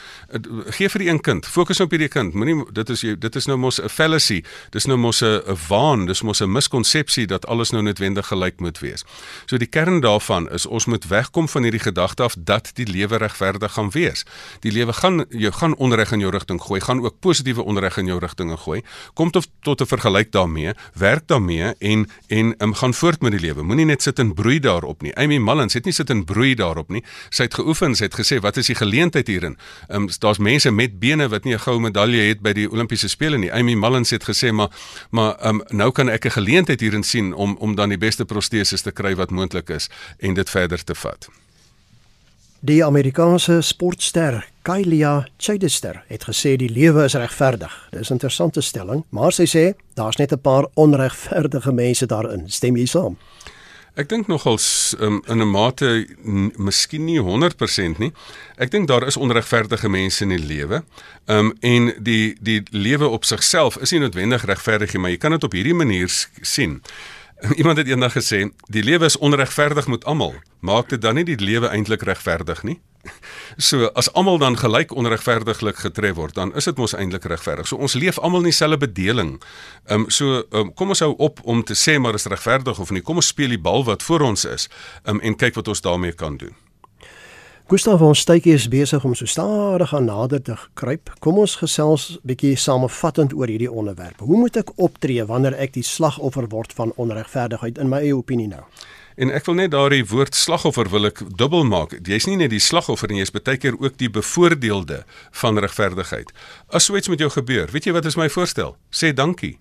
gee 0.66 0.88
vir 0.88 0.98
die 0.98 1.08
een 1.08 1.20
kind 1.20 1.46
fokus 1.46 1.80
op 1.80 1.90
hierdie 1.90 2.08
kind. 2.08 2.34
Moenie 2.34 2.64
dit 2.72 2.88
is 2.90 3.00
jy 3.00 3.18
dit 3.18 3.36
is 3.36 3.46
nou 3.46 3.56
mos 3.56 3.80
'n 3.80 3.88
fallacy 3.88 4.44
dis 4.70 4.86
nou 4.86 4.96
mos 4.98 5.22
'n 5.22 5.42
waan 5.68 6.06
dis 6.06 6.22
mos 6.22 6.40
'n 6.40 6.52
miskonsepsie 6.52 7.26
dat 7.26 7.46
alles 7.46 7.70
nou 7.70 7.82
noodwendig 7.82 8.26
gelyk 8.26 8.60
moet 8.60 8.78
wees. 8.78 9.04
So 9.46 9.56
die 9.56 9.66
kern 9.66 10.00
daarvan 10.09 10.49
is 10.51 10.66
ons 10.66 10.87
moet 10.87 11.05
wegkom 11.07 11.49
van 11.49 11.62
hierdie 11.66 11.83
gedagte 11.83 12.23
af 12.23 12.37
dat 12.38 12.71
die 12.79 12.87
lewe 12.87 13.21
regverdig 13.21 13.73
gaan 13.73 13.90
wees. 13.90 14.25
Die 14.64 14.73
lewe 14.73 14.92
gaan 14.92 15.25
jou 15.29 15.53
gaan 15.53 15.77
onreg 15.77 16.12
in 16.16 16.25
jou 16.25 16.33
rigting 16.33 16.61
gooi, 16.62 16.81
gaan 16.81 17.03
ook 17.05 17.21
positiewe 17.25 17.62
onreg 17.62 17.99
in 18.01 18.09
jou 18.11 18.18
rigtinge 18.23 18.57
gooi. 18.64 18.83
Kom 19.14 19.31
tot 19.31 19.49
tot 19.62 19.81
'n 19.81 19.87
vergelyk 19.87 20.33
daarmee, 20.33 20.73
werk 20.94 21.27
daarmee 21.27 21.75
en 21.79 22.07
en 22.29 22.55
um, 22.59 22.75
gaan 22.75 22.94
voort 22.94 23.21
met 23.21 23.33
die 23.33 23.40
lewe. 23.40 23.62
Moenie 23.62 23.85
net 23.85 24.03
sit 24.03 24.18
en 24.18 24.35
broei 24.35 24.59
daarop 24.61 25.03
nie. 25.03 25.14
Amy 25.16 25.38
Mullins 25.38 25.75
het 25.75 25.85
nie 25.85 25.92
sit 25.92 26.11
en 26.11 26.25
broei 26.25 26.55
daarop 26.55 26.88
nie. 26.88 27.05
Sy 27.29 27.42
het 27.42 27.55
geoefen, 27.55 27.94
sy 27.94 28.05
het 28.05 28.14
gesê, 28.14 28.40
"Wat 28.40 28.57
is 28.57 28.66
die 28.66 28.75
geleentheid 28.75 29.27
hierin?" 29.27 29.57
Ehm 29.88 30.03
um, 30.03 30.09
daar's 30.18 30.38
mense 30.38 30.71
met 30.71 30.99
bene 30.99 31.29
wat 31.29 31.44
nie 31.44 31.55
'n 31.55 31.59
goue 31.59 31.81
medalje 31.81 32.29
het 32.29 32.40
by 32.40 32.53
die 32.53 32.71
Olimpiese 32.71 33.09
spele 33.09 33.38
nie. 33.38 33.53
Amy 33.53 33.75
Mullins 33.75 34.11
het 34.11 34.25
gesê, 34.25 34.53
"Maar 34.53 34.68
maar 35.11 35.35
ehm 35.35 35.61
um, 35.61 35.62
nou 35.77 35.90
kan 35.92 36.09
ek 36.09 36.25
'n 36.25 36.31
geleentheid 36.31 36.81
hierin 36.81 37.03
sien 37.03 37.35
om 37.35 37.57
om 37.59 37.75
dan 37.75 37.88
die 37.88 37.99
beste 37.99 38.25
proteses 38.25 38.83
te 38.83 38.90
kry 38.90 39.14
wat 39.14 39.31
moontlik 39.31 39.68
is." 39.68 39.88
En 40.18 40.34
dit 40.34 40.50
verder 40.50 40.84
te 40.84 40.94
vat. 40.94 41.28
Die 42.61 42.84
Amerikaanse 42.84 43.61
sportster 43.62 44.40
Kylia 44.62 45.28
Chidester 45.37 46.02
het 46.08 46.24
gesê 46.26 46.56
die 46.58 46.70
lewe 46.70 47.04
is 47.04 47.14
regverdig. 47.14 47.88
Dis 47.90 48.11
'n 48.11 48.12
interessante 48.12 48.61
stelling, 48.61 49.04
maar 49.08 49.32
sy 49.32 49.46
sê 49.46 49.74
daar's 49.94 50.16
net 50.16 50.32
'n 50.32 50.40
paar 50.40 50.66
onregverdige 50.74 51.72
mense 51.72 52.06
daarin. 52.06 52.50
Stem 52.50 52.76
jy 52.76 52.87
saam? 52.87 53.16
Ek 53.98 54.06
dink 54.08 54.26
nogals 54.26 54.94
um, 55.00 55.22
in 55.26 55.40
'n 55.42 55.50
mate 55.50 56.06
miskien 56.56 57.04
nie 57.04 57.20
100% 57.20 57.98
nie. 57.98 58.12
Ek 58.56 58.70
dink 58.70 58.87
daar 58.87 59.06
is 59.06 59.16
onregverdige 59.16 59.88
mense 59.88 60.22
in 60.22 60.28
die 60.28 60.46
lewe. 60.46 60.84
Ehm 61.24 61.38
um, 61.38 61.52
en 61.61 61.94
die 61.98 62.37
die 62.40 62.62
lewe 62.70 63.08
op 63.08 63.24
sigself 63.24 63.76
is 63.76 63.90
nie 63.90 64.00
noodwendig 64.00 64.44
regverdig 64.44 64.92
nie, 64.92 65.00
maar 65.00 65.11
jy 65.11 65.16
kan 65.16 65.30
dit 65.30 65.44
op 65.44 65.52
hierdie 65.52 65.74
manier 65.74 66.28
sien. 66.40 66.82
Iemand 67.61 67.79
het 67.79 67.87
eendag 67.87 68.12
gesê, 68.12 68.48
die 68.66 68.83
lewe 68.83 69.05
is 69.05 69.18
onregverdig 69.18 69.87
met 69.87 70.05
almal. 70.05 70.35
Maak 70.61 70.88
dit 70.88 71.01
dan 71.01 71.14
nie 71.14 71.24
die 71.24 71.38
lewe 71.38 71.68
eintlik 71.70 72.03
regverdig 72.03 72.62
nie? 72.62 72.81
So 73.57 73.88
as 73.96 74.11
almal 74.12 74.38
dan 74.38 74.59
gelyk 74.59 74.90
onregverdiglik 74.92 75.79
getref 75.81 76.14
word, 76.18 76.35
dan 76.35 76.51
is 76.59 76.66
dit 76.68 76.77
mos 76.77 76.92
eintlik 76.94 77.24
regverdig. 77.31 77.66
So 77.70 77.79
ons 77.79 77.94
leef 77.94 78.18
almal 78.18 78.44
in 78.44 78.51
dieselfde 78.51 78.79
bedeling. 78.85 79.38
Ehm 79.87 80.05
um, 80.05 80.11
so 80.11 80.42
um, 80.51 80.74
kom 80.74 80.94
ons 80.94 81.03
hou 81.07 81.14
op 81.16 81.40
om 81.42 81.62
te 81.64 81.79
sê 81.79 81.96
maar 81.98 82.18
is 82.18 82.29
regverdig 82.29 82.79
of 82.79 82.90
nie. 82.90 83.03
Kom 83.03 83.22
ons 83.22 83.31
speel 83.33 83.55
die 83.55 83.62
bal 83.62 83.87
wat 83.87 84.03
voor 84.03 84.27
ons 84.29 84.44
is 84.44 84.68
um, 85.05 85.20
en 85.20 85.38
kyk 85.38 85.57
wat 85.59 85.68
ons 85.68 85.81
daarmee 85.81 86.12
kan 86.12 86.37
doen. 86.37 86.55
Gustav 87.68 88.00
ons 88.00 88.22
tydjie 88.24 88.54
is 88.57 88.64
besig 88.72 89.02
om 89.04 89.12
so 89.12 89.28
stadig 89.28 89.90
aan 89.92 90.07
nader 90.09 90.40
te 90.40 90.54
kruip. 90.81 91.11
Kom 91.20 91.37
ons 91.42 91.59
gesels 91.61 92.07
bietjie 92.24 92.54
samevattend 92.57 93.35
oor 93.37 93.52
hierdie 93.52 93.68
onderwerp. 93.68 94.22
Hoe 94.24 94.38
moet 94.40 94.57
ek 94.57 94.72
optree 94.81 95.26
wanneer 95.28 95.52
ek 95.61 95.74
die 95.74 95.85
slagoffer 95.85 96.48
word 96.48 96.72
van 96.78 96.94
onregverdigheid 96.96 97.76
in 97.76 97.92
my 97.92 98.00
eie 98.07 98.16
opinie 98.16 98.48
nou? 98.48 98.62
En 99.20 99.28
ek 99.37 99.44
wil 99.50 99.61
net 99.61 99.74
daardie 99.76 100.00
woord 100.09 100.33
slagoffer 100.33 100.88
wil 100.88 101.11
ek 101.11 101.20
dubbel 101.37 101.68
maak. 101.68 101.92
Jy's 102.09 102.31
nie 102.31 102.40
net 102.40 102.57
die 102.57 102.64
slagoffer 102.70 103.12
nie, 103.12 103.20
jy's 103.20 103.37
baie 103.37 103.61
keer 103.61 103.76
ook 103.76 104.00
die 104.00 104.09
bevoordeelde 104.16 105.02
van 105.44 105.61
regverdigheid. 105.61 106.33
As 106.72 106.88
so 106.88 106.96
iets 106.96 107.12
met 107.12 107.20
jou 107.20 107.28
gebeur, 107.37 107.68
weet 107.68 107.92
jy 107.92 107.98
wat 108.00 108.09
is 108.09 108.16
my 108.16 108.33
voorstel? 108.33 108.78
Sê 108.88 109.12
dankie. 109.12 109.59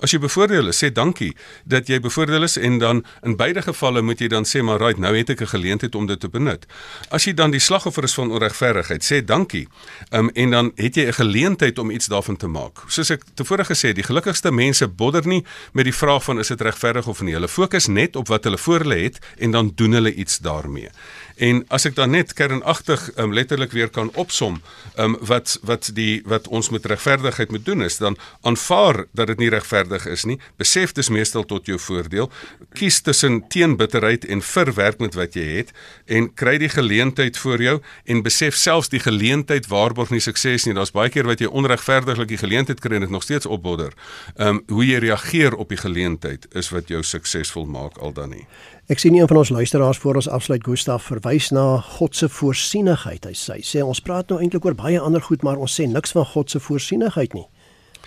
As 0.00 0.12
jy 0.14 0.20
bevoordeel 0.22 0.70
is, 0.70 0.78
sê 0.78 0.92
dankie 0.94 1.32
dat 1.66 1.88
jy 1.90 1.98
bevoordeel 2.00 2.46
is 2.46 2.56
en 2.56 2.78
dan 2.78 3.02
in 3.26 3.34
beide 3.36 3.62
gevalle 3.66 4.02
moet 4.02 4.20
jy 4.22 4.28
dan 4.30 4.46
sê 4.46 4.62
maar 4.62 4.78
right, 4.78 4.98
nou 4.98 5.14
het 5.16 5.30
ek 5.30 5.42
'n 5.42 5.54
geleentheid 5.54 5.94
om 5.94 6.06
dit 6.06 6.20
te 6.20 6.28
benut. 6.28 6.66
As 7.10 7.24
jy 7.24 7.34
dan 7.34 7.50
die 7.50 7.60
slagoffer 7.60 8.04
is 8.04 8.14
van 8.14 8.30
onregverdigheid, 8.30 9.02
sê 9.02 9.24
dankie. 9.24 9.68
Um, 10.10 10.30
en 10.34 10.50
dan 10.50 10.72
het 10.76 10.94
jy 10.94 11.06
'n 11.06 11.12
geleentheid 11.12 11.78
om 11.78 11.90
iets 11.90 12.06
daarvan 12.06 12.36
te 12.36 12.46
maak. 12.46 12.84
Soos 12.88 13.10
ek 13.10 13.22
tevore 13.34 13.64
gesê 13.64 13.88
het, 13.88 13.96
die 13.96 14.04
gelukkigste 14.04 14.52
mense 14.52 14.88
bodder 14.88 15.26
nie 15.26 15.44
met 15.72 15.84
die 15.84 15.94
vraag 15.94 16.24
van 16.24 16.38
is 16.38 16.48
dit 16.48 16.60
regverdig 16.60 17.06
of 17.06 17.20
nie. 17.20 17.34
Hulle 17.34 17.48
fokus 17.48 17.86
net 17.86 18.16
op 18.16 18.28
wat 18.28 18.44
hulle 18.44 18.58
voor 18.58 18.78
hulle 18.78 19.02
het 19.02 19.18
en 19.38 19.50
dan 19.50 19.72
doen 19.74 19.92
hulle 19.92 20.14
iets 20.14 20.38
daarmee. 20.38 20.90
En 21.38 21.62
as 21.74 21.86
ek 21.86 21.94
dan 21.94 22.10
net 22.10 22.32
kernagtig 22.34 23.04
um, 23.16 23.32
letterlik 23.34 23.72
weer 23.72 23.90
kan 23.94 24.10
opsom, 24.18 24.58
um, 24.98 25.14
wat 25.20 25.58
wat 25.62 25.90
die 25.94 26.22
wat 26.26 26.48
ons 26.48 26.70
met 26.74 26.86
regverdigheid 26.90 27.50
moet 27.54 27.64
doen 27.64 27.84
is 27.86 27.98
dan 28.02 28.16
aanvaar 28.42 29.04
dat 29.12 29.30
dit 29.30 29.44
nie 29.44 29.50
regverdig 29.54 30.06
is 30.10 30.24
nie. 30.26 30.38
Besef 30.58 30.92
dis 30.96 31.10
meestal 31.14 31.46
tot 31.46 31.66
jou 31.70 31.78
voordeel. 31.78 32.30
Kies 32.74 33.00
tussen 33.06 33.40
teenbitterheid 33.48 34.26
en 34.26 34.42
verwerk 34.42 34.98
met 34.98 35.14
wat 35.14 35.38
jy 35.38 35.46
het 35.60 35.70
en 36.06 36.26
kry 36.34 36.56
die 36.58 36.72
geleentheid 36.72 37.38
voor 37.38 37.62
jou 37.62 37.76
en 38.04 38.22
besef 38.26 38.58
selfs 38.58 38.90
die 38.90 39.02
geleentheid 39.02 39.68
waarborg 39.70 40.10
nie 40.10 40.22
sukses 40.24 40.66
nie. 40.66 40.74
Daar's 40.74 40.94
baie 40.94 41.12
keer 41.12 41.28
wat 41.30 41.40
jy 41.44 41.46
onregverdiglik 41.46 42.32
die 42.34 42.42
geleentheid 42.42 42.82
kry 42.82 42.98
en 42.98 43.06
dit 43.06 43.14
nog 43.14 43.26
steeds 43.26 43.46
opbodder. 43.46 43.94
Ehm 44.36 44.58
um, 44.58 44.64
hoe 44.68 44.84
jy 44.86 44.98
reageer 45.02 45.54
op 45.54 45.70
die 45.70 45.78
geleentheid 45.78 46.46
is 46.58 46.72
wat 46.74 46.90
jou 46.90 47.02
suksesvol 47.02 47.66
maak 47.70 47.98
al 48.02 48.12
dan 48.12 48.34
nie. 48.34 48.46
Ek 48.88 49.02
sien 49.02 49.12
een 49.14 49.28
van 49.28 49.36
ons 49.36 49.50
luisteraars 49.52 49.98
voor 50.00 50.14
ons 50.14 50.28
afsluit 50.28 50.64
Gustaf 50.64 51.02
verwys 51.10 51.50
na 51.52 51.76
God 51.84 52.16
se 52.16 52.28
voorsienigheid. 52.28 53.26
Hy 53.28 53.34
sê, 53.36 53.58
sê 53.60 53.82
ons 53.84 54.00
praat 54.00 54.32
nou 54.32 54.38
eintlik 54.40 54.64
oor 54.64 54.76
baie 54.78 54.96
ander 54.96 55.20
goed, 55.20 55.44
maar 55.44 55.60
ons 55.60 55.74
sê 55.76 55.84
niks 55.84 56.16
van 56.16 56.24
God 56.24 56.48
se 56.48 56.56
voorsienigheid 56.64 57.36
nie. 57.36 57.44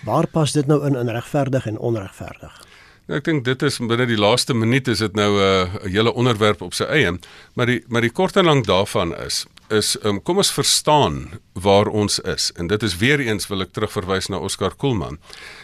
Waar 0.02 0.26
pas 0.26 0.50
dit 0.50 0.66
nou 0.66 0.80
in 0.82 0.98
in 0.98 1.12
regverdig 1.14 1.68
en 1.70 1.78
onregverdig? 1.78 2.56
Nou, 3.06 3.20
ek 3.20 3.28
dink 3.30 3.44
dit 3.46 3.62
is 3.62 3.78
binne 3.78 4.08
die 4.10 4.18
laaste 4.18 4.58
minuut 4.58 4.90
is 4.90 4.98
dit 5.06 5.14
nou 5.14 5.30
'n 5.38 5.38
uh, 5.38 5.86
hele 5.86 6.14
onderwerp 6.14 6.66
op 6.66 6.74
sy 6.74 6.90
eie, 6.90 7.14
maar 7.54 7.66
die 7.66 7.84
maar 7.86 8.02
die 8.02 8.10
kort 8.10 8.36
en 8.36 8.50
lank 8.50 8.66
daarvan 8.66 9.14
is 9.14 9.46
is 9.70 9.96
um, 10.04 10.22
kom 10.22 10.36
ons 10.36 10.52
verstaan 10.52 11.38
waar 11.52 11.86
ons 11.86 12.18
is. 12.18 12.50
En 12.56 12.66
dit 12.66 12.82
is 12.82 12.96
weer 12.96 13.20
eens 13.20 13.46
wil 13.46 13.64
ek 13.64 13.72
terugverwys 13.76 14.30
na 14.32 14.40
Oscar 14.40 14.74
Kuhlman 14.76 15.18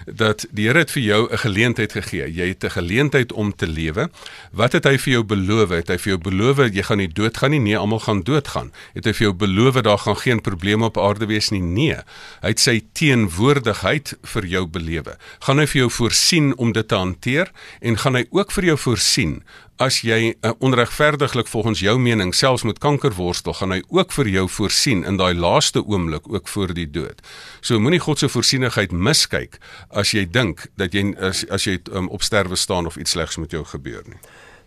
dat 0.05 0.45
die 0.51 0.67
Here 0.69 0.85
het 0.85 0.91
vir 0.93 1.03
jou 1.03 1.21
'n 1.33 1.39
geleentheid 1.39 1.93
gegee. 1.93 2.33
Jy 2.33 2.49
het 2.49 2.65
'n 2.65 2.71
geleentheid 2.71 3.33
om 3.33 3.55
te 3.55 3.67
lewe. 3.67 4.11
Wat 4.53 4.73
het 4.73 4.85
hy 4.85 4.99
vir 4.99 5.13
jou 5.13 5.25
beloof? 5.25 5.69
Het 5.69 5.89
hy 5.89 5.99
vir 5.99 6.11
jou 6.13 6.19
beloof 6.19 6.57
jy 6.59 6.83
gaan 6.83 6.99
nie 6.99 7.09
doodgaan 7.09 7.51
nie. 7.51 7.61
Nee 7.61 7.77
almal 7.77 8.01
gaan 8.01 8.23
doodgaan. 8.23 8.73
Het 8.95 9.05
hy 9.05 9.13
vir 9.13 9.27
jou 9.27 9.35
beloof 9.35 9.75
daar 9.83 9.99
gaan 9.99 10.17
geen 10.17 10.41
probleme 10.41 10.85
op 10.85 10.99
aarde 10.99 11.27
wees 11.27 11.49
nie? 11.49 11.61
Nee. 11.61 11.97
Hy 12.41 12.49
het 12.49 12.61
sy 12.61 12.83
teenwoordigheid 12.93 14.17
vir 14.23 14.47
jou 14.47 14.67
belewe. 14.67 15.17
Gaan 15.39 15.59
hy 15.59 15.67
vir 15.67 15.81
jou 15.81 15.91
voorsien 15.91 16.57
om 16.57 16.73
dit 16.73 16.89
te 16.89 16.95
hanteer? 16.95 17.51
En 17.81 17.97
gaan 17.97 18.15
hy 18.15 18.27
ook 18.31 18.53
vir 18.53 18.65
jou 18.65 18.79
voorsien 18.79 19.43
as 19.79 20.01
jy 20.03 20.35
uh, 20.35 20.53
onregverdiglik 20.59 21.47
volgens 21.47 21.81
jou 21.81 21.95
mening 22.03 22.35
selfs 22.35 22.65
met 22.67 22.81
kanker 22.83 23.15
worstel, 23.15 23.55
gaan 23.55 23.77
hy 23.77 23.83
ook 23.95 24.13
vir 24.17 24.31
jou 24.33 24.47
voorsien 24.51 25.05
in 25.07 25.19
daai 25.21 25.35
laaste 25.39 25.78
oomblik 25.85 26.33
ook 26.33 26.49
voor 26.49 26.75
die 26.75 26.91
dood. 26.91 27.23
So 27.61 27.81
moenie 27.81 28.01
God 28.01 28.19
se 28.19 28.29
voorsienigheid 28.29 28.93
miskyk 28.93 29.59
as 29.89 30.13
jy 30.13 30.27
dink 30.31 30.67
dat 30.77 30.95
jy 30.95 31.15
as, 31.21 31.45
as 31.51 31.65
jy 31.65 31.79
um, 31.93 32.09
op 32.09 32.23
sterwe 32.23 32.57
staan 32.57 32.87
of 32.87 32.97
iets 32.97 33.11
slegs 33.11 33.37
met 33.37 33.51
jou 33.51 33.65
gebeur 33.65 34.03
nie. 34.07 34.21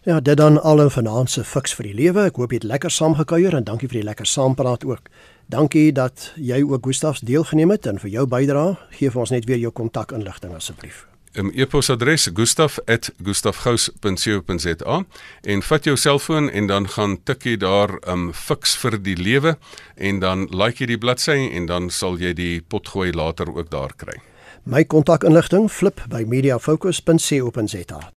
Ja, 0.04 0.20
dit 0.20 0.38
dan 0.38 0.62
al 0.62 0.82
'n 0.82 0.90
finansiële 0.90 1.46
fiks 1.46 1.74
vir 1.74 1.86
die 1.86 1.94
lewe. 1.94 2.26
Ek 2.26 2.36
hoop 2.36 2.52
jy 2.52 2.56
het 2.56 2.64
lekker 2.64 2.92
saamgekuier 2.92 3.56
en 3.56 3.64
dankie 3.64 3.88
vir 3.88 3.98
die 3.98 4.08
lekker 4.08 4.26
saampraat 4.26 4.84
ook. 4.84 5.10
Dankie 5.46 5.92
dat 5.92 6.34
jy 6.36 6.64
ook 6.64 6.86
Gustafs 6.86 7.20
deelgeneem 7.20 7.70
het 7.70 7.86
en 7.86 8.00
vir 8.00 8.10
jou 8.10 8.28
bydrae. 8.28 8.78
Geef 8.90 9.16
ons 9.16 9.30
net 9.30 9.46
weer 9.46 9.58
jou 9.58 9.72
kontakinligting 9.72 10.56
asseblief 10.56 11.11
um, 11.34 11.52
e-posadres 11.54 12.30
gustaf@gustafgous.co.za 12.34 15.06
en 15.42 15.62
vat 15.62 15.84
jou 15.84 15.98
selfoon 15.98 16.50
en 16.50 16.68
dan 16.68 16.90
gaan 16.90 17.24
tik 17.24 17.44
jy 17.44 17.58
daar 17.58 18.00
um 18.08 18.34
fiks 18.34 18.78
vir 18.78 19.02
die 19.02 19.16
lewe 19.16 19.58
en 19.96 20.20
dan 20.20 20.48
like 20.52 20.84
jy 20.84 20.88
die 20.94 20.98
bladsy 20.98 21.50
en 21.52 21.66
dan 21.66 21.90
sal 21.90 22.18
jy 22.18 22.34
die 22.34 22.62
potgooi 22.62 23.14
later 23.14 23.56
ook 23.56 23.70
daar 23.70 23.94
kry. 23.96 24.22
My 24.64 24.86
kontakinligting 24.86 25.72
flip 25.72 26.02
by 26.10 26.24
mediafocus.co.za. 26.28 28.12